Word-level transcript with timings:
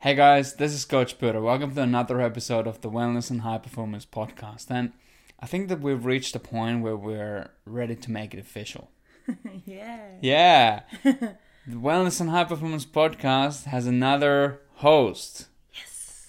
Hey 0.00 0.14
guys, 0.14 0.54
this 0.54 0.72
is 0.74 0.84
Coach 0.84 1.18
Peter. 1.18 1.40
Welcome 1.40 1.74
to 1.74 1.82
another 1.82 2.20
episode 2.20 2.68
of 2.68 2.80
the 2.82 2.88
Wellness 2.88 3.32
and 3.32 3.40
High 3.40 3.58
Performance 3.58 4.06
Podcast. 4.06 4.70
And 4.70 4.92
I 5.40 5.46
think 5.46 5.68
that 5.68 5.80
we've 5.80 6.04
reached 6.04 6.36
a 6.36 6.38
point 6.38 6.82
where 6.82 6.96
we're 6.96 7.50
ready 7.66 7.96
to 7.96 8.10
make 8.12 8.32
it 8.32 8.38
official. 8.38 8.92
yeah. 9.66 10.06
Yeah. 10.22 10.82
the 11.02 11.34
Wellness 11.68 12.20
and 12.20 12.30
High 12.30 12.44
Performance 12.44 12.86
Podcast 12.86 13.64
has 13.64 13.88
another 13.88 14.60
host. 14.74 15.48
Yes. 15.74 16.28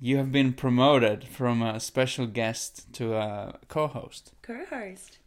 You 0.00 0.16
have 0.16 0.32
been 0.32 0.54
promoted 0.54 1.28
from 1.28 1.60
a 1.60 1.78
special 1.78 2.26
guest 2.26 2.90
to 2.94 3.16
a 3.16 3.58
co 3.68 3.86
host. 3.86 4.32
Co-host. 4.40 5.18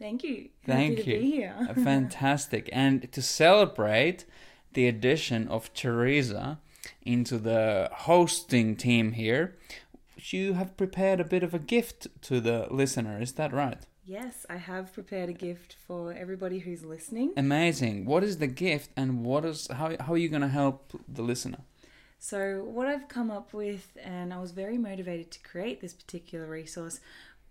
Thank 0.00 0.24
you. 0.24 0.48
Thank 0.64 0.98
Happy 0.98 1.10
you. 1.10 1.16
To 1.16 1.22
be 1.22 1.30
here. 1.30 1.68
Fantastic. 1.84 2.68
And 2.72 3.12
to 3.12 3.22
celebrate 3.22 4.24
the 4.72 4.88
addition 4.88 5.46
of 5.46 5.72
Teresa 5.74 6.58
into 7.02 7.38
the 7.38 7.90
hosting 7.92 8.76
team 8.76 9.12
here, 9.12 9.56
you 10.16 10.54
have 10.54 10.76
prepared 10.76 11.20
a 11.20 11.24
bit 11.24 11.42
of 11.42 11.54
a 11.54 11.58
gift 11.58 12.08
to 12.22 12.40
the 12.40 12.66
listener. 12.70 13.20
Is 13.20 13.32
that 13.32 13.52
right? 13.52 13.86
yes, 14.06 14.46
I 14.48 14.56
have 14.56 14.92
prepared 14.92 15.28
a 15.28 15.32
gift 15.32 15.74
for 15.86 16.12
everybody 16.12 16.60
who's 16.60 16.84
listening. 16.84 17.32
Amazing. 17.36 18.06
What 18.06 18.22
is 18.24 18.38
the 18.38 18.46
gift 18.46 18.90
and 18.96 19.24
what 19.24 19.44
is 19.44 19.66
how 19.66 19.96
how 20.00 20.14
are 20.14 20.18
you 20.18 20.28
going 20.28 20.42
to 20.42 20.48
help 20.48 20.92
the 21.08 21.22
listener? 21.22 21.58
So, 22.18 22.64
what 22.64 22.86
I've 22.86 23.08
come 23.08 23.30
up 23.30 23.52
with, 23.52 23.96
and 24.02 24.32
I 24.32 24.38
was 24.38 24.52
very 24.52 24.78
motivated 24.78 25.30
to 25.32 25.40
create 25.40 25.80
this 25.80 25.92
particular 25.92 26.46
resource 26.46 27.00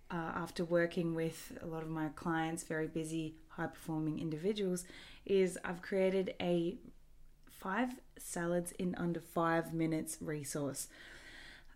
uh, 0.10 0.32
after 0.36 0.66
working 0.66 1.14
with 1.14 1.52
a 1.62 1.68
lot 1.68 1.84
of 1.84 1.90
my 1.90 2.08
clients, 2.16 2.64
very 2.64 2.88
busy, 2.88 3.36
high 3.50 3.68
performing 3.68 4.20
individuals, 4.20 4.86
is 5.26 5.58
I've 5.64 5.82
created 5.82 6.34
a 6.42 6.78
five 7.66 7.90
salads 8.20 8.74
in 8.74 8.94
under 8.96 9.20
five 9.20 9.74
minutes 9.74 10.20
resource. 10.22 10.88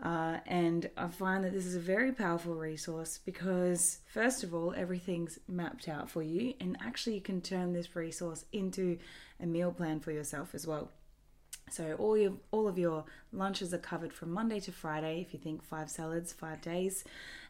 Uh, 0.01 0.37
and 0.45 0.87
I 0.95 1.07
find 1.07 1.43
that 1.43 1.51
this 1.51 1.65
is 1.65 1.75
a 1.75 1.79
very 1.79 2.11
powerful 2.11 2.53
resource 2.53 3.19
because, 3.25 3.97
first 4.05 4.43
of 4.43 4.53
all, 4.53 4.71
everything's 4.77 5.39
mapped 5.47 5.89
out 5.89 6.07
for 6.09 6.21
you, 6.21 6.53
and 6.61 6.77
actually, 6.79 7.15
you 7.15 7.21
can 7.21 7.41
turn 7.41 7.73
this 7.73 7.95
resource 7.95 8.45
into 8.53 8.99
a 9.41 9.47
meal 9.47 9.71
plan 9.71 9.99
for 9.99 10.11
yourself 10.11 10.53
as 10.53 10.67
well. 10.67 10.91
So 11.71 11.95
all 11.99 12.17
your 12.17 12.33
all 12.51 12.67
of 12.67 12.77
your 12.79 13.05
lunches 13.31 13.73
are 13.73 13.79
covered 13.79 14.13
from 14.13 14.31
Monday 14.31 14.59
to 14.61 14.71
Friday. 14.71 15.21
If 15.21 15.33
you 15.33 15.39
think 15.39 15.63
five 15.63 15.89
salads, 15.89 16.33
five 16.33 16.61
days, 16.61 17.03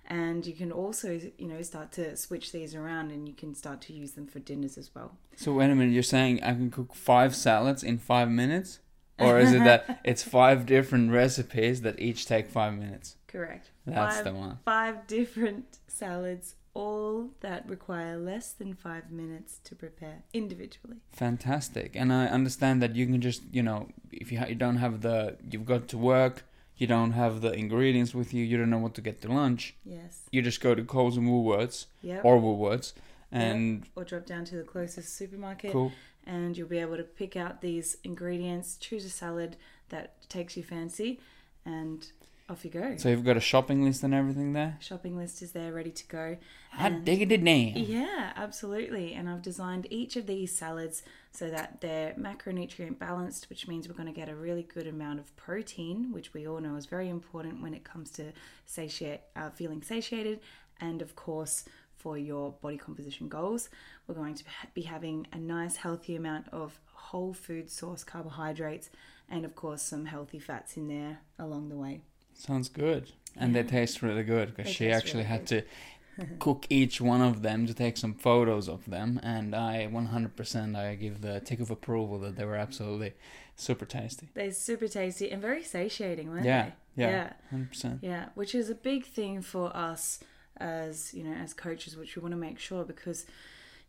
and 0.09 0.45
you 0.45 0.53
can 0.53 0.71
also 0.71 1.19
you 1.37 1.47
know 1.47 1.61
start 1.61 1.91
to 1.93 2.15
switch 2.15 2.51
these 2.51 2.75
around, 2.75 3.11
and 3.11 3.27
you 3.27 3.35
can 3.35 3.53
start 3.55 3.81
to 3.81 3.93
use 3.93 4.13
them 4.13 4.27
for 4.27 4.39
dinners 4.39 4.77
as 4.77 4.93
well. 4.93 5.17
So 5.35 5.53
wait 5.53 5.69
a 5.69 5.75
minute, 5.75 5.93
you're 5.93 6.03
saying 6.03 6.43
I 6.43 6.53
can 6.53 6.71
cook 6.71 6.93
five 6.93 7.35
salads 7.35 7.83
in 7.83 7.97
5 7.97 8.29
minutes? 8.29 8.79
Or 9.17 9.37
is 9.37 9.51
it 9.51 9.63
that 9.65 9.99
it's 10.05 10.23
five 10.23 10.65
different 10.65 11.11
recipes 11.11 11.81
that 11.81 11.99
each 11.99 12.25
take 12.25 12.49
5 12.49 12.73
minutes? 12.73 13.17
Correct. 13.27 13.71
That's 13.85 14.17
five, 14.17 14.25
the 14.25 14.33
one. 14.33 14.59
Five 14.65 15.07
different 15.07 15.79
salads, 15.87 16.55
all 16.73 17.29
that 17.41 17.69
require 17.69 18.17
less 18.17 18.53
than 18.53 18.73
five 18.73 19.11
minutes 19.11 19.59
to 19.65 19.75
prepare 19.75 20.23
individually. 20.33 20.97
Fantastic. 21.11 21.95
And 21.95 22.11
I 22.11 22.25
understand 22.27 22.81
that 22.81 22.95
you 22.95 23.05
can 23.05 23.21
just, 23.21 23.43
you 23.51 23.61
know, 23.61 23.89
if 24.11 24.31
you, 24.31 24.39
ha- 24.39 24.47
you 24.47 24.55
don't 24.55 24.77
have 24.77 25.01
the, 25.01 25.37
you've 25.49 25.65
got 25.65 25.87
to 25.89 25.97
work, 25.97 26.45
you 26.79 26.87
don't 26.87 27.11
have 27.11 27.41
the 27.41 27.51
ingredients 27.51 28.13
with 28.15 28.33
you, 28.33 28.43
you 28.43 28.57
don't 28.57 28.69
know 28.69 28.79
what 28.79 28.93
to 28.95 29.01
get 29.01 29.21
to 29.21 29.27
lunch, 29.31 29.75
Yes. 29.85 30.21
you 30.31 30.41
just 30.41 30.61
go 30.61 30.73
to 30.73 30.83
Coles 30.83 31.17
and 31.17 31.27
Woolworths 31.27 31.85
Yep. 32.01 32.23
or 32.25 32.39
Woolworths 32.39 32.93
and 33.31 33.85
or 33.95 34.03
drop 34.03 34.25
down 34.25 34.43
to 34.45 34.55
the 34.55 34.63
closest 34.63 35.15
supermarket 35.15 35.71
cool. 35.71 35.91
and 36.25 36.57
you'll 36.57 36.67
be 36.67 36.79
able 36.79 36.97
to 36.97 37.03
pick 37.03 37.35
out 37.35 37.61
these 37.61 37.97
ingredients, 38.03 38.75
choose 38.77 39.05
a 39.05 39.09
salad 39.09 39.55
that 39.89 40.27
takes 40.29 40.55
you 40.57 40.63
fancy, 40.63 41.19
and 41.65 42.11
off 42.49 42.65
you 42.65 42.71
go. 42.71 42.95
So 42.97 43.09
you've 43.09 43.25
got 43.25 43.37
a 43.37 43.41
shopping 43.41 43.83
list 43.83 44.03
and 44.03 44.13
everything 44.13 44.53
there? 44.53 44.77
Shopping 44.79 45.17
list 45.17 45.41
is 45.41 45.51
there 45.51 45.73
ready 45.73 45.91
to 45.91 46.07
go. 46.07 46.37
Hot 46.71 47.03
diggity 47.03 47.37
damn. 47.37 47.77
Yeah, 47.77 48.33
absolutely. 48.35 49.13
And 49.13 49.29
I've 49.29 49.41
designed 49.41 49.87
each 49.89 50.15
of 50.15 50.27
these 50.27 50.55
salads 50.55 51.03
so 51.31 51.49
that 51.49 51.81
they're 51.81 52.13
macronutrient 52.13 52.99
balanced, 52.99 53.49
which 53.49 53.67
means 53.67 53.87
we're 53.87 53.95
going 53.95 54.07
to 54.07 54.19
get 54.19 54.29
a 54.29 54.35
really 54.35 54.63
good 54.63 54.87
amount 54.87 55.19
of 55.19 55.35
protein, 55.35 56.11
which 56.11 56.33
we 56.33 56.47
all 56.47 56.59
know 56.59 56.75
is 56.75 56.85
very 56.85 57.09
important 57.09 57.61
when 57.61 57.73
it 57.73 57.83
comes 57.83 58.09
to 58.11 58.33
satiate, 58.65 59.21
uh, 59.35 59.49
feeling 59.49 59.81
satiated, 59.81 60.39
and 60.79 61.01
of 61.01 61.15
course 61.15 61.65
for 61.95 62.17
your 62.17 62.51
body 62.61 62.77
composition 62.77 63.27
goals. 63.27 63.69
We're 64.07 64.15
going 64.15 64.35
to 64.35 64.43
be 64.73 64.83
having 64.83 65.27
a 65.33 65.37
nice, 65.37 65.75
healthy 65.75 66.15
amount 66.15 66.47
of 66.51 66.79
whole 66.93 67.33
food 67.33 67.69
source 67.69 68.03
carbohydrates, 68.03 68.89
and 69.29 69.45
of 69.45 69.55
course 69.55 69.81
some 69.81 70.05
healthy 70.05 70.39
fats 70.39 70.77
in 70.77 70.87
there 70.87 71.19
along 71.37 71.69
the 71.69 71.75
way. 71.75 72.01
Sounds 72.39 72.69
good. 72.69 73.11
And 73.35 73.55
they 73.55 73.63
taste 73.63 74.01
really 74.01 74.23
good 74.23 74.55
because 74.55 74.71
she 74.71 74.91
actually 74.91 75.23
really 75.23 75.29
had 75.29 75.47
to 75.47 75.61
cook 76.39 76.65
each 76.69 76.99
one 76.99 77.21
of 77.21 77.41
them 77.41 77.67
to 77.67 77.73
take 77.73 77.95
some 77.97 78.13
photos 78.13 78.67
of 78.67 78.89
them. 78.89 79.19
And 79.21 79.55
I 79.55 79.87
100% 79.91 80.75
I 80.75 80.95
give 80.95 81.21
the 81.21 81.39
tick 81.41 81.59
of 81.59 81.69
approval 81.69 82.17
that 82.19 82.35
they 82.37 82.45
were 82.45 82.55
absolutely 82.55 83.13
super 83.55 83.85
tasty. 83.85 84.29
They're 84.33 84.51
super 84.51 84.87
tasty 84.87 85.29
and 85.31 85.41
very 85.41 85.63
satiating, 85.63 86.29
weren't 86.29 86.45
Yeah, 86.45 86.71
they? 86.95 87.03
yeah. 87.03 87.33
100%. 87.53 87.99
Yeah, 88.01 88.29
which 88.35 88.55
is 88.55 88.69
a 88.69 88.75
big 88.75 89.05
thing 89.05 89.41
for 89.41 89.75
us 89.75 90.19
as 90.57 91.13
you 91.13 91.23
know 91.23 91.33
as 91.33 91.53
coaches, 91.53 91.95
which 91.95 92.15
we 92.15 92.21
want 92.21 92.33
to 92.33 92.37
make 92.37 92.59
sure 92.59 92.83
because 92.83 93.25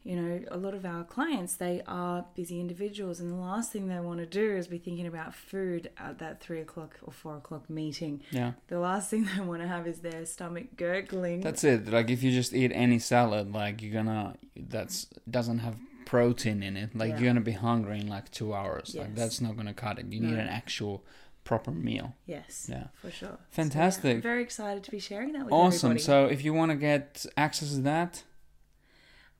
you 0.02 0.16
know 0.16 0.40
a 0.50 0.56
lot 0.56 0.72
of 0.74 0.84
our 0.86 1.04
clients 1.04 1.56
they 1.56 1.82
are 1.86 2.24
busy 2.34 2.58
individuals, 2.60 3.20
and 3.20 3.30
the 3.32 3.36
last 3.36 3.70
thing 3.72 3.88
they 3.88 4.00
want 4.00 4.20
to 4.20 4.26
do 4.26 4.56
is 4.56 4.66
be 4.66 4.78
thinking 4.78 5.06
about 5.06 5.34
food 5.34 5.90
at 5.98 6.18
that 6.18 6.40
three 6.40 6.60
o'clock 6.60 6.96
or 7.02 7.12
four 7.12 7.36
o'clock 7.36 7.68
meeting. 7.68 8.22
Yeah. 8.30 8.52
The 8.68 8.78
last 8.78 9.10
thing 9.10 9.26
they 9.36 9.42
want 9.42 9.62
to 9.62 9.68
have 9.68 9.86
is 9.86 9.98
their 10.00 10.24
stomach 10.26 10.68
gurgling. 10.76 11.40
That's 11.42 11.64
it. 11.64 11.86
Like 11.88 12.10
if 12.10 12.22
you 12.22 12.30
just 12.32 12.54
eat 12.54 12.72
any 12.74 12.98
salad, 12.98 13.52
like 13.52 13.82
you're 13.82 13.92
gonna 13.92 14.36
that's 14.56 15.06
doesn't 15.30 15.58
have 15.58 15.76
protein 16.06 16.62
in 16.62 16.76
it. 16.76 16.96
Like 16.96 17.10
Yeah. 17.10 17.18
you're 17.18 17.28
gonna 17.30 17.40
be 17.40 17.52
hungry 17.52 18.00
in 18.00 18.08
like 18.08 18.30
two 18.30 18.54
hours. 18.54 18.94
Like 18.94 19.14
that's 19.14 19.40
not 19.40 19.56
gonna 19.56 19.74
cut 19.74 19.98
it. 19.98 20.06
You 20.12 20.20
need 20.20 20.32
No. 20.34 20.40
an 20.40 20.48
actual 20.48 21.04
proper 21.44 21.70
meal. 21.70 22.14
yes, 22.26 22.68
Yeah. 22.70 22.88
for 22.94 23.10
sure. 23.10 23.28
So, 23.28 23.38
yeah, 23.38 23.44
Fantastic. 23.50 24.16
I'm 24.16 24.22
very 24.22 24.42
excited 24.42 24.82
to 24.84 24.90
be 24.90 24.98
sharing 24.98 25.32
that 25.32 25.44
with 25.44 25.52
you. 25.52 25.56
Awesome. 25.58 25.90
everybody. 25.92 26.02
So 26.04 26.26
if 26.26 26.44
you 26.44 26.52
want 26.54 26.70
to 26.70 26.76
get 26.76 27.26
access 27.36 27.70
to 27.74 27.80
that, 27.82 28.24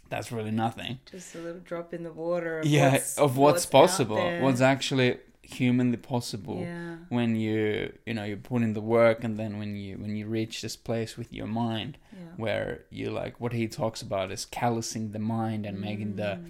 that's 0.10 0.32
really 0.32 0.52
nothing. 0.52 1.00
Just 1.10 1.34
a 1.36 1.38
little 1.38 1.62
drop 1.62 1.94
in 1.94 2.04
the 2.04 2.12
water. 2.12 2.60
Of 2.60 2.66
yeah, 2.66 2.92
what's, 2.92 3.18
of 3.18 3.38
what's, 3.38 3.66
out 3.66 3.72
possible, 3.72 4.40
what's 4.42 4.60
actually 4.60 5.20
humanly 5.50 5.98
possible 5.98 6.60
Yeah. 6.62 6.98
when 7.10 7.36
you 7.36 7.94
you 8.06 8.14
know 8.14 8.24
you 8.26 8.38
put 8.38 8.62
in 8.62 8.74
the 8.74 8.82
work, 8.82 9.24
and 9.24 9.38
then 9.40 9.58
when 9.60 9.76
you 9.76 9.98
when 9.98 10.16
you 10.16 10.26
reach 10.28 10.62
this 10.62 10.76
place 10.76 11.18
with 11.18 11.32
your 11.34 11.48
mind 11.48 11.98
Yeah. 12.12 12.20
where 12.44 12.70
you 12.90 13.10
like 13.12 13.40
what 13.40 13.54
he 13.54 13.68
talks 13.68 14.02
about 14.02 14.32
is 14.32 14.46
callousing 14.46 15.12
the 15.12 15.20
mind 15.20 15.66
and 15.66 15.80
making 15.80 16.16
the 16.16 16.32
Mm. 16.40 16.46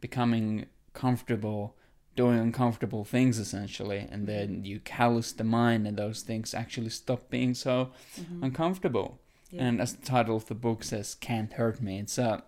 becoming 0.00 0.66
comfortable 0.92 1.74
doing 2.14 2.38
uncomfortable 2.38 3.04
things 3.04 3.38
essentially 3.38 4.06
and 4.12 4.26
then 4.26 4.64
you 4.64 4.78
callous 4.80 5.32
the 5.32 5.44
mind 5.44 5.86
and 5.86 5.96
those 5.96 6.20
things 6.22 6.52
actually 6.54 6.90
stop 6.90 7.30
being 7.30 7.54
so 7.54 7.90
Mhm. 8.20 8.42
uncomfortable 8.42 9.18
Yeah. 9.50 9.64
and 9.64 9.80
as 9.80 9.94
the 9.96 10.04
title 10.04 10.36
of 10.36 10.44
the 10.46 10.54
book 10.54 10.84
says 10.84 11.14
can't 11.14 11.52
hurt 11.54 11.80
me 11.80 11.98
it's 12.00 12.18
a 12.18 12.42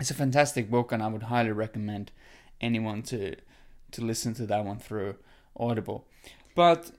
it's 0.00 0.10
a 0.12 0.14
fantastic 0.14 0.70
book 0.70 0.92
and 0.92 1.02
i 1.02 1.08
would 1.08 1.24
highly 1.24 1.50
recommend 1.50 2.12
anyone 2.60 3.02
to 3.02 3.34
to 3.90 4.00
listen 4.04 4.32
to 4.34 4.46
that 4.46 4.64
one 4.64 4.78
through 4.78 5.14
audible 5.56 6.06
but 6.54 6.90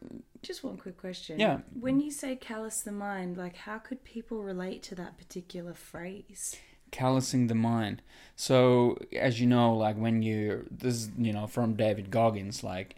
Just 0.42 0.64
one 0.64 0.78
quick 0.78 0.98
question. 0.98 1.40
Yeah. 1.40 1.60
When 1.80 2.00
you 2.00 2.12
say 2.12 2.36
callous 2.36 2.82
the 2.82 2.92
mind, 2.92 3.38
like 3.38 3.56
how 3.56 3.78
could 3.78 4.04
people 4.04 4.44
relate 4.44 4.84
to 4.84 4.96
that 4.96 5.18
particular 5.18 5.74
phrase? 5.74 6.56
callousing 6.92 7.48
the 7.48 7.56
mind 7.56 8.04
so 8.36 8.96
as 9.20 9.42
you 9.42 9.48
know 9.48 9.74
like 9.74 9.98
when 9.98 10.22
you 10.22 10.64
this 10.70 10.94
is 10.94 11.10
you 11.18 11.34
know 11.34 11.48
from 11.48 11.74
david 11.74 12.12
goggins 12.12 12.64
like 12.64 12.98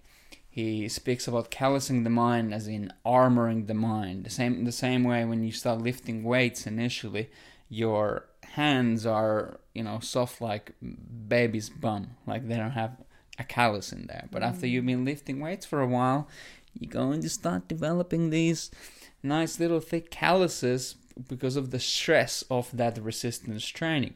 he 0.49 0.89
speaks 0.89 1.29
about 1.29 1.49
callousing 1.49 2.03
the 2.03 2.09
mind 2.09 2.53
as 2.53 2.67
in 2.67 2.91
armoring 3.05 3.67
the 3.67 3.73
mind 3.73 4.25
the 4.25 4.29
same 4.29 4.65
the 4.65 4.71
same 4.71 5.05
way 5.05 5.23
when 5.23 5.45
you 5.45 5.51
start 5.53 5.79
lifting 5.81 6.25
weights 6.25 6.67
initially 6.67 7.29
your 7.69 8.25
hands 8.43 9.05
are 9.05 9.61
you 9.73 9.81
know 9.81 9.99
soft 10.01 10.41
like 10.41 10.73
baby's 11.29 11.69
bum 11.69 12.17
like 12.27 12.49
they 12.49 12.57
don't 12.57 12.71
have 12.71 12.97
a 13.37 13.43
callus 13.43 13.91
in 13.91 14.07
there 14.07 14.27
but 14.31 14.43
after 14.43 14.65
mm. 14.65 14.71
you've 14.71 14.85
been 14.85 15.05
lifting 15.05 15.39
weights 15.39 15.65
for 15.65 15.81
a 15.81 15.87
while 15.87 16.27
you're 16.79 16.91
going 16.91 17.21
to 17.21 17.29
start 17.29 17.67
developing 17.67 18.29
these 18.29 18.69
nice 19.23 19.59
little 19.59 19.79
thick 19.79 20.11
calluses 20.11 20.95
because 21.27 21.55
of 21.55 21.71
the 21.71 21.79
stress 21.79 22.43
of 22.49 22.75
that 22.75 22.97
resistance 22.97 23.65
training. 23.67 24.15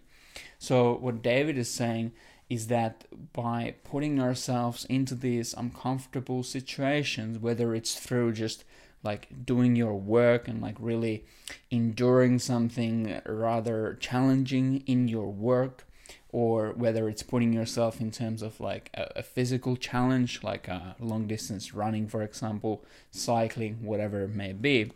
So, 0.58 0.96
what 0.96 1.22
David 1.22 1.58
is 1.58 1.70
saying 1.70 2.12
is 2.50 2.68
that 2.68 3.06
by 3.32 3.76
putting 3.84 4.20
ourselves 4.20 4.86
into 4.86 5.16
these 5.16 5.54
uncomfortable 5.54 6.44
situations, 6.44 7.40
whether 7.40 7.76
it's 7.76 7.96
through 7.96 8.34
just 8.34 8.64
like 9.04 9.46
doing 9.46 9.76
your 9.76 9.94
work 9.94 10.48
and 10.48 10.62
like 10.62 10.76
really 10.80 11.24
enduring 11.72 12.40
something 12.40 13.22
rather 13.26 13.98
challenging 14.00 14.84
in 14.88 15.08
your 15.08 15.32
work, 15.32 15.86
or 16.32 16.72
whether 16.74 17.10
it's 17.10 17.24
putting 17.24 17.54
yourself 17.54 18.00
in 18.00 18.12
terms 18.12 18.42
of 18.42 18.60
like 18.60 18.90
a, 18.94 19.12
a 19.18 19.24
physical 19.24 19.76
challenge, 19.76 20.44
like 20.44 20.68
a 20.68 20.96
long 21.00 21.28
distance 21.28 21.74
running, 21.74 22.08
for 22.08 22.22
example, 22.22 22.84
cycling, 23.12 23.78
whatever 23.82 24.24
it 24.24 24.30
may 24.30 24.54
be 24.54 24.92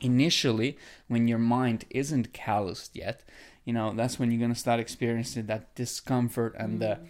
initially 0.00 0.76
when 1.06 1.28
your 1.28 1.38
mind 1.38 1.84
isn't 1.88 2.32
calloused 2.32 2.96
yet 2.96 3.22
you 3.64 3.72
know 3.72 3.92
that's 3.94 4.18
when 4.18 4.30
you're 4.30 4.40
going 4.40 4.52
to 4.52 4.58
start 4.58 4.80
experiencing 4.80 5.46
that 5.46 5.74
discomfort 5.74 6.54
and 6.58 6.80
the 6.80 6.98
mm. 7.00 7.06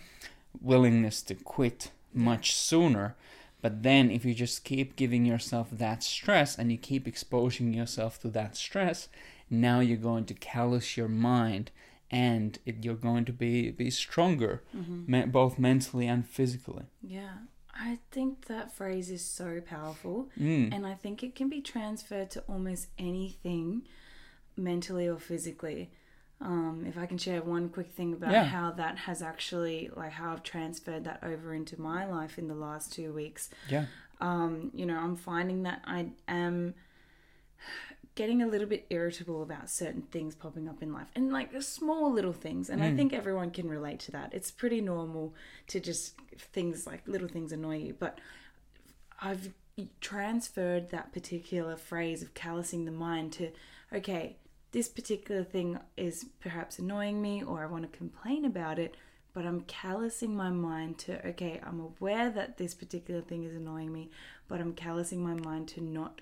willingness 0.60 1.22
to 1.22 1.34
quit 1.34 1.90
much 2.12 2.54
sooner. 2.54 3.16
But 3.60 3.82
then 3.82 4.10
if 4.10 4.24
you 4.24 4.34
just 4.34 4.62
keep 4.62 4.94
giving 4.94 5.24
yourself 5.24 5.68
that 5.72 6.02
stress 6.02 6.56
and 6.56 6.70
you 6.70 6.78
keep 6.78 7.08
exposing 7.08 7.72
yourself 7.72 8.20
to 8.20 8.28
that 8.28 8.56
stress 8.56 9.08
now 9.50 9.80
you're 9.80 9.96
going 9.96 10.24
to 10.24 10.34
callous 10.34 10.96
your 10.96 11.08
mind 11.08 11.70
and 12.14 12.58
it, 12.68 12.76
you're 12.84 13.02
going 13.10 13.24
to 13.30 13.32
be 13.44 13.70
be 13.82 13.90
stronger 13.90 14.62
me- 15.12 15.26
both 15.40 15.58
mentally 15.58 16.06
and 16.14 16.22
physically 16.36 16.84
Yeah. 17.18 17.34
I 17.76 17.98
think 18.12 18.46
that 18.46 18.66
phrase 18.78 19.10
is 19.10 19.24
so 19.40 19.60
powerful. 19.74 20.16
mm. 20.38 20.72
And 20.74 20.86
I 20.86 20.94
think 21.02 21.24
it 21.24 21.34
can 21.34 21.48
be 21.48 21.60
transferred 21.60 22.30
to 22.34 22.40
almost 22.52 22.84
anything, 23.10 23.82
mentally 24.56 25.06
or 25.08 25.18
physically. 25.18 25.90
Um, 26.40 26.84
if 26.86 26.96
I 26.96 27.06
can 27.06 27.18
share 27.18 27.42
one 27.42 27.68
quick 27.76 27.90
thing 27.98 28.12
about 28.12 28.30
Yeah. 28.32 28.44
how 28.44 28.70
that 28.82 28.94
has 29.08 29.22
actually, 29.22 29.90
like, 30.00 30.12
how 30.12 30.28
I've 30.32 30.44
transferred 30.44 31.02
that 31.08 31.20
over 31.24 31.52
into 31.52 31.76
my 31.80 32.00
life 32.06 32.38
in 32.38 32.46
the 32.46 32.54
last 32.66 32.92
two 32.92 33.10
weeks. 33.12 33.50
yeah 33.68 33.86
Um, 34.20 34.70
you 34.72 34.86
know, 34.86 34.96
I'm 35.04 35.16
finding 35.16 35.64
that 35.64 35.80
I 35.84 35.98
am 36.28 36.74
getting 38.14 38.42
a 38.42 38.46
little 38.46 38.66
bit 38.68 38.86
irritable 38.90 39.42
about 39.42 39.68
certain 39.68 40.02
things 40.02 40.34
popping 40.36 40.68
up 40.68 40.82
in 40.82 40.92
life 40.92 41.08
and 41.16 41.32
like 41.32 41.50
the 41.52 41.60
small 41.62 42.12
little 42.12 42.32
things 42.32 42.70
and 42.70 42.82
i 42.82 42.90
Mm. 42.90 42.96
think 42.96 43.12
everyone 43.12 43.50
can 43.50 43.68
relate 43.68 43.98
to 44.00 44.12
that 44.12 44.32
it's 44.32 44.50
pretty 44.50 44.80
normal 44.80 45.34
to 45.68 45.80
just 45.80 46.14
things 46.52 46.86
like 46.86 47.06
little 47.08 47.28
things 47.28 47.50
annoy 47.52 47.78
you 47.78 47.94
but 47.98 48.20
i've 49.20 49.52
transferred 50.00 50.90
that 50.90 51.12
particular 51.12 51.76
phrase 51.76 52.22
of 52.22 52.34
callousing 52.34 52.84
the 52.84 52.92
mind 52.92 53.32
to 53.32 53.50
okay 53.92 54.36
this 54.72 54.88
particular 54.88 55.42
thing 55.44 55.78
is 55.96 56.26
perhaps 56.40 56.78
annoying 56.78 57.20
me 57.20 57.42
or 57.42 57.62
i 57.62 57.66
want 57.66 57.82
to 57.90 57.98
complain 57.98 58.44
about 58.44 58.78
it 58.78 58.96
but 59.32 59.44
i'm 59.44 59.62
callousing 59.62 60.36
my 60.36 60.50
mind 60.50 60.98
to 60.98 61.26
okay 61.26 61.60
i'm 61.64 61.80
aware 61.80 62.30
that 62.30 62.56
this 62.58 62.74
particular 62.74 63.20
thing 63.20 63.42
is 63.44 63.54
annoying 63.56 63.92
me 63.92 64.08
but 64.46 64.60
i'm 64.60 64.72
callousing 64.74 65.22
my 65.24 65.34
mind 65.34 65.66
to 65.66 65.80
not 65.80 66.20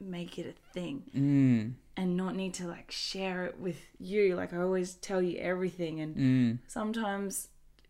make 0.00 0.38
it 0.38 0.46
a 0.46 0.72
thing 0.72 1.02
mm. 1.14 1.72
and 1.96 2.16
not 2.16 2.34
need 2.36 2.54
to 2.54 2.66
like 2.66 2.90
share 2.90 3.44
it 3.46 3.58
with 3.60 3.80
you. 3.98 4.34
Like 4.36 4.52
I 4.52 4.58
always 4.58 4.94
tell 4.94 5.20
you 5.22 5.38
everything, 5.38 6.00
and 6.00 6.16
Mm. 6.16 6.58
sometimes 6.68 7.48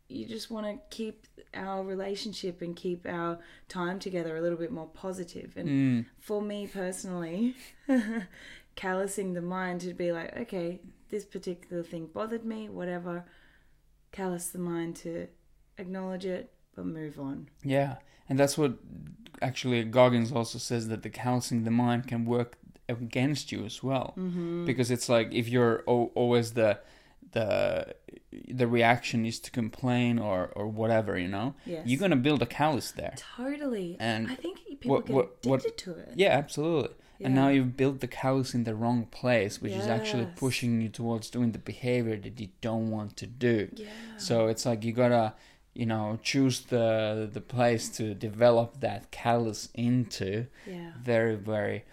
you 0.08 0.26
just 0.26 0.50
want 0.50 0.64
to 0.66 0.78
keep 0.96 1.26
our 1.52 1.84
relationship 1.84 2.62
and 2.62 2.74
keep 2.74 3.06
our 3.06 3.38
time 3.68 3.98
together 3.98 4.36
a 4.36 4.40
little 4.40 4.56
bit 4.58 4.72
more 4.72 4.86
positive. 4.86 5.54
And 5.56 5.68
Mm. 5.68 6.06
for 6.18 6.40
me 6.40 6.66
personally, 6.66 7.54
callousing 8.76 9.34
the 9.34 9.42
mind 9.42 9.80
to 9.82 9.92
be 9.94 10.12
like, 10.12 10.36
okay, 10.36 10.80
this 11.10 11.24
particular 11.24 11.82
thing 11.82 12.06
bothered 12.06 12.44
me, 12.44 12.68
whatever. 12.68 13.24
Callous 14.12 14.48
the 14.50 14.58
mind 14.58 14.96
to 14.96 15.28
acknowledge 15.76 16.24
it, 16.24 16.52
but 16.74 16.86
move 16.86 17.18
on. 17.20 17.48
Yeah, 17.62 17.96
and 18.28 18.38
that's 18.38 18.56
what 18.56 18.78
actually 19.42 19.82
Goggins 19.84 20.32
also 20.32 20.58
says 20.58 20.88
that 20.88 21.02
the 21.02 21.10
callousing 21.10 21.64
the 21.64 21.70
mind 21.70 22.06
can 22.06 22.24
work 22.24 22.56
against 22.88 23.52
you 23.52 23.64
as 23.64 23.82
well, 23.82 24.14
Mm-hmm. 24.18 24.64
because 24.66 24.90
it's 24.90 25.08
like 25.08 25.32
if 25.32 25.48
you're 25.48 25.82
o- 25.86 26.10
always 26.14 26.52
the 26.52 26.78
the 27.32 27.94
the 28.48 28.66
reaction 28.66 29.26
is 29.26 29.38
to 29.40 29.50
complain 29.50 30.18
or 30.18 30.46
or 30.56 30.66
whatever, 30.66 31.18
you 31.18 31.28
know, 31.28 31.54
Yes. 31.66 31.86
you're 31.86 32.00
gonna 32.00 32.16
build 32.16 32.40
a 32.42 32.46
callus 32.46 32.90
there. 32.92 33.14
Totally. 33.36 33.96
And 34.00 34.28
I 34.30 34.34
think 34.34 34.58
people 34.66 34.90
what- 34.92 35.06
get 35.06 35.14
what- 35.16 35.30
what- 35.44 35.60
addicted 35.60 35.84
to 35.84 35.90
it. 35.98 36.12
Yeah, 36.16 36.28
absolutely. 36.30 36.94
And 37.20 37.34
now 37.34 37.48
you've 37.48 37.76
built 37.76 37.98
the 37.98 38.06
callus 38.06 38.54
in 38.54 38.62
the 38.62 38.76
wrong 38.76 39.04
place, 39.06 39.60
which 39.60 39.72
is 39.72 39.88
actually 39.88 40.28
pushing 40.36 40.80
you 40.80 40.88
towards 40.88 41.28
doing 41.30 41.50
the 41.50 41.58
behavior 41.58 42.16
that 42.16 42.38
you 42.40 42.48
don't 42.60 42.90
want 42.92 43.16
to 43.16 43.26
do. 43.26 43.68
Yeah. 43.74 43.88
So 44.18 44.46
it's 44.46 44.64
like 44.64 44.84
you 44.84 44.92
gotta, 44.92 45.34
you 45.74 45.86
know, 45.86 46.18
choose 46.22 46.60
the 46.62 47.28
the 47.32 47.40
place 47.40 47.88
to 47.98 48.14
develop 48.14 48.80
that 48.80 49.10
callus 49.10 49.68
into 49.74 50.46
yeah. 50.66 50.92
very 51.02 51.36
very 51.36 51.84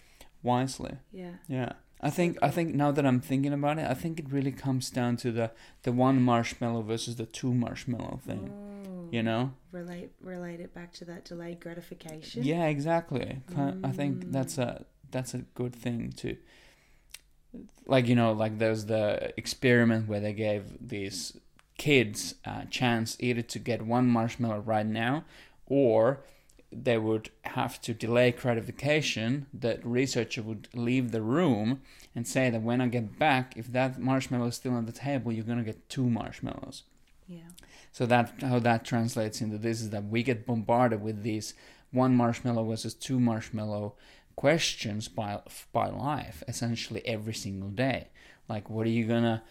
wisely. 0.44 0.94
Yeah. 1.12 1.36
Yeah. 1.48 1.74
I 2.01 2.10
think 2.10 2.38
I 2.41 2.50
think 2.51 2.75
now 2.75 2.91
that 2.91 3.05
I'm 3.05 3.20
thinking 3.22 3.53
about 3.53 3.79
it, 3.79 3.86
I 3.89 3.94
think 3.94 4.20
it 4.20 4.32
really 4.32 4.51
comes 4.51 4.89
down 4.89 5.17
to 5.17 5.32
the 5.32 5.51
the 5.84 5.91
one 5.91 6.22
marshmallow 6.22 6.82
versus 6.84 7.15
the 7.15 7.25
two 7.25 7.53
marshmallow 7.53 8.20
thing. 8.25 8.51
Oh, 8.51 9.08
You 9.12 9.24
know? 9.24 9.51
relate 9.72 10.12
relate 10.22 10.60
it 10.60 10.74
back 10.74 10.94
to 10.94 11.05
that 11.05 11.25
delayed 11.25 11.60
gratification. 11.60 12.44
Yeah, 12.44 12.65
exactly. 12.67 13.41
Ki- 13.55 13.79
I 13.84 13.91
think 13.91 14.25
Mm. 14.25 14.32
that's 14.32 14.58
a 14.58 14.86
that's 15.12 15.34
a 15.34 15.39
good 15.55 15.74
thing 15.75 16.12
to 16.17 16.36
like 17.88 18.08
you 18.08 18.15
know 18.15 18.32
like 18.34 18.58
there's 18.58 18.86
the 18.86 19.34
experiment 19.38 20.08
where 20.10 20.20
they 20.20 20.34
gave 20.34 20.63
these 20.82 21.38
kids 21.77 22.36
a 22.46 22.65
chance 22.70 23.17
either 23.20 23.41
to 23.41 23.60
get 23.60 23.82
one 23.82 24.08
marshmallow 24.08 24.60
right 24.60 24.86
now 24.86 25.24
or 25.65 26.22
they 26.72 26.98
would 26.98 27.29
have 27.44 27.79
to 27.82 27.94
delay 27.94 28.32
gratification 28.32 29.46
the 29.53 29.79
researcher 29.84 30.41
would 30.41 30.67
leave 30.74 31.12
the 31.12 31.22
room 31.22 31.82
and 32.15 32.27
say 32.27 32.50
that 32.50 32.62
when 32.62 32.82
i 32.82 32.88
get 32.88 33.20
back 33.20 33.53
if 33.58 33.72
that 33.72 34.00
marshmallow 34.00 34.48
is 34.48 34.55
still 34.55 34.74
on 34.74 34.86
the 34.86 34.91
table 34.91 35.32
you're 35.32 35.44
going 35.44 35.58
to 35.58 35.63
get 35.63 35.89
two 35.89 36.10
marshmallows 36.10 36.84
Yeah. 37.27 37.50
so 37.91 38.05
that 38.05 38.34
how 38.41 38.60
that 38.60 38.86
translates 38.86 39.41
into 39.41 39.58
this 39.58 39.82
is 39.82 39.89
that 39.91 40.05
we 40.05 40.24
get 40.24 40.46
bombarded 40.46 41.01
with 41.01 41.24
these 41.24 41.53
one 41.91 42.15
marshmallow 42.15 42.63
versus 42.70 42.94
two 42.94 43.20
marshmallow 43.20 43.96
questions 44.36 45.08
by 45.08 45.39
by 45.72 45.88
life 45.89 46.44
essentially 46.48 47.01
every 47.08 47.34
single 47.34 47.70
day. 47.70 48.10
Like, 48.50 48.70
what 48.70 48.86
are 48.86 48.89
you 48.91 49.05
gonna? 49.08 49.44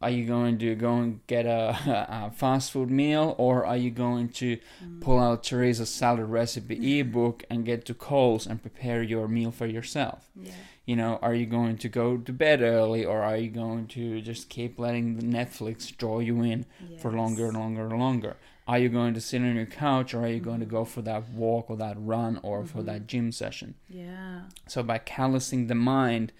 Are 0.00 0.10
you 0.10 0.26
going 0.26 0.58
to 0.58 0.74
go 0.74 0.96
and 0.96 1.26
get 1.26 1.46
a, 1.46 1.70
a 2.26 2.30
fast 2.30 2.72
food 2.72 2.90
meal, 2.90 3.34
or 3.38 3.66
are 3.66 3.76
you 3.76 3.90
going 3.90 4.28
to 4.30 4.58
mm. 4.84 5.00
pull 5.00 5.18
out 5.18 5.42
Teresa's 5.42 5.90
salad 5.90 6.28
recipe 6.28 6.76
mm-hmm. 6.76 7.08
ebook 7.08 7.44
and 7.50 7.64
get 7.64 7.84
to 7.86 7.94
Coles 7.94 8.46
and 8.46 8.62
prepare 8.62 9.02
your 9.02 9.28
meal 9.28 9.50
for 9.50 9.66
yourself? 9.66 10.30
Yeah. 10.36 10.52
you 10.86 10.96
know, 10.96 11.18
are 11.20 11.34
you 11.34 11.44
going 11.44 11.76
to 11.76 11.88
go 11.88 12.16
to 12.16 12.32
bed 12.32 12.62
early 12.62 13.04
or 13.04 13.20
are 13.22 13.36
you 13.36 13.50
going 13.50 13.86
to 13.88 14.22
just 14.22 14.48
keep 14.48 14.78
letting 14.78 15.16
the 15.16 15.22
Netflix 15.22 15.94
draw 15.94 16.18
you 16.20 16.40
in 16.42 16.64
for 16.98 17.12
longer 17.12 17.46
and 17.48 17.58
longer 17.58 17.86
and 17.86 17.98
longer? 17.98 18.36
Are 18.66 18.78
you 18.78 18.88
going 18.88 19.12
to 19.14 19.20
sit 19.20 19.42
on 19.42 19.54
your 19.56 19.66
couch 19.66 20.14
or 20.14 20.24
are 20.24 20.28
you 20.28 20.40
going 20.40 20.60
to 20.60 20.66
mm-hmm. 20.66 20.76
go 20.76 20.84
for 20.84 21.02
that 21.02 21.28
walk 21.30 21.68
or 21.68 21.76
that 21.76 21.96
run 21.98 22.40
or 22.42 22.64
for 22.64 22.78
Mhm. 22.82 22.86
that 22.86 22.96
mm-hmm. 22.96 23.06
gym 23.06 23.32
session? 23.32 23.74
Yeah. 23.88 24.42
So 24.66 24.82
by 24.82 24.98
callousing 24.98 25.66
the 25.66 25.74
mind 25.74 26.32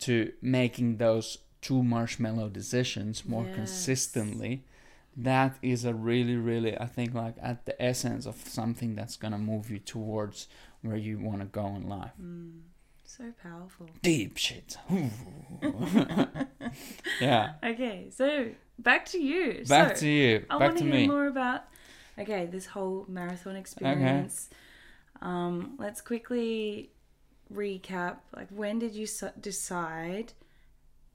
to 0.00 0.32
making 0.42 0.96
those 0.96 1.38
two 1.66 1.82
marshmallow 1.82 2.48
decisions 2.60 3.24
more 3.32 3.44
Yes. 3.46 3.54
consistently, 3.60 4.52
that 5.16 5.52
is 5.62 5.84
a 5.84 5.94
really, 5.94 6.36
really, 6.50 6.72
I 6.86 6.88
think, 6.96 7.14
like 7.14 7.36
at 7.50 7.58
the 7.68 7.74
essence 7.90 8.26
of 8.26 8.36
something 8.60 8.90
that's 8.98 9.16
gonna 9.22 9.38
move 9.52 9.70
you 9.72 9.78
towards 9.94 10.38
where 10.82 10.96
you 11.06 11.14
want 11.28 11.40
to 11.40 11.46
go 11.60 11.66
in 11.78 11.88
life. 11.88 12.12
Mm. 12.20 12.60
So 13.04 13.24
powerful. 13.42 13.86
Deep 14.02 14.36
shit. 14.36 14.76
Yeah. 17.20 17.52
Okay, 17.62 18.08
so 18.10 18.48
back 18.78 19.06
to 19.06 19.18
you. 19.18 19.64
Back 19.68 19.96
so, 19.96 20.00
to 20.00 20.08
you. 20.08 20.44
I 20.50 20.58
Back 20.58 20.68
want 20.68 20.78
to 20.78 20.84
to 20.84 20.90
me. 20.90 20.98
hear 21.02 21.08
more 21.12 21.26
about 21.28 21.60
okay 22.18 22.46
this 22.46 22.66
whole 22.66 23.04
marathon 23.08 23.56
experience. 23.56 24.50
Um, 25.22 25.76
let's 25.78 26.00
quickly 26.00 26.90
recap. 27.52 28.16
Like, 28.34 28.48
when 28.50 28.78
did 28.80 28.94
you 28.94 29.06
so- 29.06 29.32
decide 29.40 30.32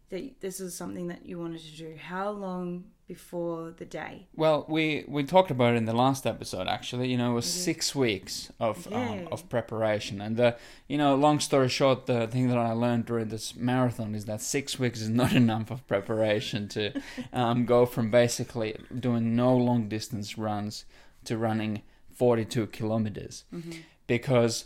that 0.10 0.42
this 0.42 0.60
was 0.60 0.76
something 0.76 1.08
that 1.08 1.26
you 1.26 1.38
wanted 1.40 1.62
to 1.62 1.78
do? 1.78 1.96
How 1.98 2.30
long 2.32 2.86
before 3.08 3.72
the 3.72 3.86
day? 3.86 4.28
Well, 4.36 4.66
we 4.70 5.04
we 5.08 5.24
talked 5.24 5.50
about 5.52 5.74
it 5.74 5.78
in 5.78 5.86
the 5.86 5.94
last 5.96 6.28
episode. 6.28 6.68
Actually, 6.68 7.10
you 7.10 7.18
know, 7.18 7.32
it 7.32 7.36
was 7.36 7.46
Mhm. 7.46 7.64
six 7.70 7.96
weeks 7.96 8.52
of 8.60 8.88
um, 8.94 9.28
of 9.32 9.50
preparation, 9.50 10.22
and 10.22 10.38
the 10.38 10.56
you 10.88 10.98
know, 10.98 11.16
long 11.16 11.40
story 11.40 11.70
short, 11.70 12.06
the 12.06 12.28
thing 12.28 12.48
that 12.50 12.58
I 12.58 12.72
learned 12.74 13.06
during 13.06 13.30
this 13.30 13.56
marathon 13.56 14.14
is 14.16 14.26
that 14.26 14.42
six 14.42 14.78
weeks 14.78 15.02
is 15.02 15.10
not 15.10 15.34
enough 15.44 15.72
of 15.72 15.86
preparation 15.88 16.68
to 16.70 17.02
um, 17.34 17.66
go 17.66 17.86
from 17.86 18.12
basically 18.12 18.76
doing 19.00 19.36
no 19.36 19.56
long 19.58 19.90
distance 19.90 20.38
runs 20.38 20.86
to 21.26 21.38
running 21.38 21.82
forty 22.14 22.46
two 22.46 22.68
kilometers 22.68 23.44
Mm-hmm. 23.54 23.72
because 24.08 24.66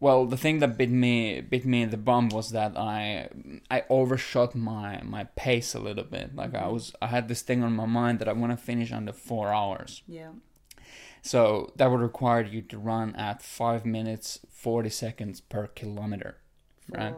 well 0.00 0.26
the 0.26 0.36
thing 0.36 0.58
that 0.60 0.76
bit 0.78 0.90
me 0.90 1.40
bit 1.40 1.64
me 1.64 1.82
in 1.82 1.90
the 1.90 1.96
bum 1.96 2.28
was 2.28 2.50
that 2.50 2.76
i 2.76 3.28
i 3.70 3.82
overshot 3.88 4.54
my 4.54 5.00
my 5.02 5.24
pace 5.36 5.74
a 5.74 5.78
little 5.78 6.04
bit 6.04 6.34
like 6.34 6.54
i 6.54 6.62
Mhm. 6.62 6.72
was 6.72 6.92
i 7.00 7.06
had 7.06 7.28
this 7.28 7.42
thing 7.42 7.62
on 7.62 7.72
my 7.82 7.86
mind 7.86 8.18
that 8.18 8.28
i 8.28 8.32
want 8.32 8.52
to 8.52 8.56
finish 8.56 8.90
under 8.92 9.12
four 9.12 9.52
hours 9.52 10.02
Yeah. 10.06 10.32
so 11.22 11.72
that 11.76 11.90
would 11.90 12.00
require 12.00 12.42
you 12.44 12.62
to 12.62 12.78
run 12.78 13.14
at 13.16 13.42
five 13.42 13.84
minutes 13.86 14.40
40 14.50 14.88
seconds 14.90 15.40
per 15.40 15.66
kilometer 15.68 16.36
Right. 16.88 17.14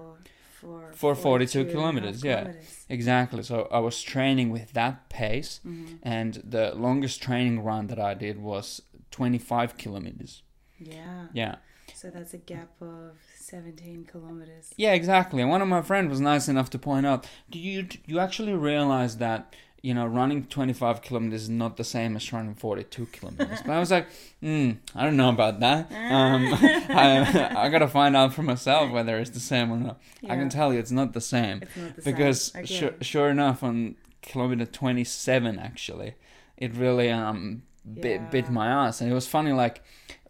For, 0.60 0.92
For 0.92 1.14
42 1.14 1.60
and 1.60 1.68
a 1.68 1.72
half 1.72 1.74
kilometers, 1.76 2.24
yeah. 2.24 2.40
kilometers. 2.42 2.86
exactly 2.88 3.42
so 3.42 3.68
i 3.70 3.78
was 3.78 4.02
training 4.02 4.50
with 4.50 4.72
that 4.72 5.08
pace 5.08 5.60
Mhm. 5.64 5.98
and 6.02 6.34
the 6.44 6.74
longest 6.74 7.22
training 7.22 7.60
run 7.64 7.86
that 7.88 7.98
i 7.98 8.14
did 8.14 8.38
was 8.40 8.82
25 9.10 9.76
kilometers 9.78 10.42
Yeah. 10.78 11.26
yeah 11.32 11.56
So 11.94 12.10
that's 12.10 12.34
a 12.34 12.38
gap 12.38 12.70
of 12.80 13.16
17 13.38 14.04
kilometers. 14.10 14.72
Yeah, 14.76 14.92
exactly. 14.92 15.42
And 15.42 15.50
one 15.50 15.62
of 15.62 15.68
my 15.68 15.82
friends 15.82 16.10
was 16.10 16.20
nice 16.20 16.48
enough 16.48 16.70
to 16.70 16.78
point 16.78 17.06
out, 17.06 17.26
do 17.50 17.58
you 17.58 17.86
you 18.06 18.18
actually 18.18 18.54
realize 18.54 19.18
that 19.18 19.54
you 19.82 19.92
know 19.92 20.06
running 20.06 20.46
25 20.46 21.02
kilometers 21.02 21.42
is 21.42 21.48
not 21.50 21.76
the 21.76 21.84
same 21.84 22.16
as 22.16 22.32
running 22.32 22.54
42 22.54 23.06
kilometers? 23.06 23.60
But 23.64 23.72
I 23.72 23.78
was 23.78 23.90
like, 23.90 24.06
hmm, 24.40 24.72
I 24.94 25.04
don't 25.04 25.16
know 25.16 25.28
about 25.30 25.60
that. 25.60 25.90
Um, 25.92 26.48
I 26.88 27.52
I 27.56 27.68
gotta 27.68 27.88
find 27.88 28.16
out 28.16 28.32
for 28.34 28.42
myself 28.42 28.90
whether 28.90 29.18
it's 29.18 29.30
the 29.30 29.40
same 29.40 29.70
or 29.72 29.78
not. 29.78 30.00
I 30.28 30.36
can 30.36 30.48
tell 30.48 30.72
you 30.72 30.78
it's 30.78 30.90
not 30.90 31.12
the 31.12 31.20
same 31.20 31.62
It's 31.62 31.76
not 31.76 31.96
the 31.96 32.02
because 32.02 32.52
same. 32.52 32.66
Sure, 32.66 32.92
sure 33.00 33.28
enough, 33.30 33.62
on 33.62 33.96
kilometer 34.22 34.64
27, 34.64 35.58
actually, 35.58 36.14
it 36.56 36.74
really 36.74 37.10
um 37.10 37.62
bit 38.00 38.30
bit 38.30 38.50
my 38.50 38.68
ass, 38.68 39.00
and 39.00 39.10
it 39.10 39.14
was 39.14 39.26
funny. 39.26 39.52
Like 39.52 39.82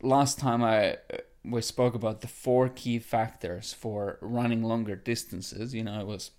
last 0.02 0.38
time 0.38 0.62
I 0.62 0.96
we 1.44 1.60
spoke 1.60 1.94
about 1.94 2.20
the 2.20 2.28
four 2.28 2.68
key 2.68 2.98
factors 2.98 3.72
for 3.72 4.18
running 4.20 4.62
longer 4.62 4.96
distances. 4.96 5.74
You 5.74 5.84
know, 5.84 6.00
it 6.00 6.06
was 6.06 6.30